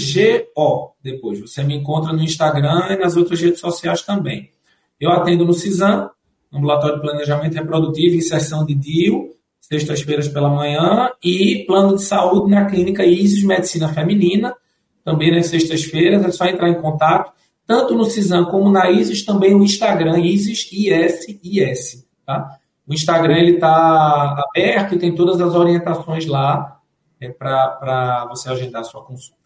GO 0.55 0.93
depois. 1.01 1.39
Você 1.39 1.63
me 1.63 1.75
encontra 1.75 2.11
no 2.11 2.21
Instagram 2.21 2.87
e 2.91 2.97
nas 2.97 3.15
outras 3.15 3.41
redes 3.41 3.59
sociais 3.59 4.01
também. 4.01 4.51
Eu 4.99 5.11
atendo 5.11 5.45
no 5.45 5.53
CISAM, 5.53 6.09
Ambulatório 6.51 6.95
de 6.95 7.01
Planejamento 7.01 7.53
Reprodutivo 7.53 8.15
Inserção 8.15 8.65
de 8.65 8.73
DIU, 8.73 9.31
sextas-feiras 9.59 10.27
pela 10.27 10.49
manhã, 10.49 11.11
e 11.23 11.65
plano 11.67 11.95
de 11.95 12.03
saúde 12.03 12.49
na 12.49 12.65
clínica 12.65 13.05
ISIS 13.05 13.43
Medicina 13.43 13.89
Feminina, 13.89 14.55
também 15.03 15.31
nas 15.31 15.47
sextas-feiras. 15.47 16.23
É 16.23 16.31
só 16.31 16.45
entrar 16.45 16.69
em 16.69 16.81
contato, 16.81 17.31
tanto 17.65 17.95
no 17.95 18.05
CISAM 18.05 18.45
como 18.45 18.69
na 18.69 18.89
ISIS, 18.89 19.25
também 19.25 19.53
o 19.53 19.63
Instagram 19.63 20.19
ISIS 20.19 20.69
ISIS. 20.71 22.05
Tá? 22.25 22.57
O 22.87 22.93
Instagram 22.93 23.43
está 23.43 24.43
aberto 24.49 24.95
e 24.95 24.99
tem 24.99 25.13
todas 25.13 25.39
as 25.41 25.53
orientações 25.53 26.25
lá 26.25 26.76
é, 27.21 27.29
para 27.29 28.25
você 28.29 28.49
agendar 28.49 28.81
a 28.81 28.85
sua 28.85 29.01
consulta. 29.01 29.37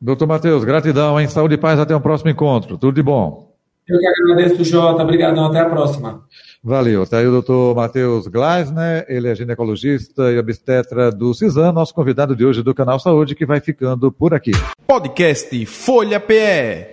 Doutor 0.00 0.26
Matheus, 0.26 0.64
gratidão, 0.64 1.20
hein? 1.20 1.28
Saúde 1.28 1.54
e 1.54 1.58
paz, 1.58 1.78
até 1.78 1.94
o 1.94 2.00
próximo 2.00 2.30
encontro. 2.30 2.78
Tudo 2.78 2.94
de 2.94 3.02
bom. 3.02 3.50
Eu 3.86 3.98
que 3.98 4.06
agradeço, 4.06 4.64
Jota. 4.64 5.02
Obrigadão, 5.02 5.46
até 5.46 5.60
a 5.60 5.68
próxima. 5.68 6.22
Valeu. 6.62 7.02
Está 7.02 7.18
aí 7.18 7.26
o 7.26 7.30
doutor 7.30 7.74
Matheus 7.74 8.26
Gleisner, 8.26 9.04
ele 9.08 9.28
é 9.28 9.34
ginecologista 9.34 10.30
e 10.30 10.38
obstetra 10.38 11.10
do 11.10 11.34
CISAM, 11.34 11.72
nosso 11.72 11.94
convidado 11.94 12.36
de 12.36 12.44
hoje 12.44 12.62
do 12.62 12.74
Canal 12.74 13.00
Saúde, 13.00 13.34
que 13.34 13.46
vai 13.46 13.60
ficando 13.60 14.12
por 14.12 14.34
aqui. 14.34 14.52
Podcast 14.86 15.66
Folha 15.66 16.20
PE. 16.20 16.92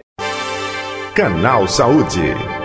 Canal 1.14 1.68
Saúde. 1.68 2.57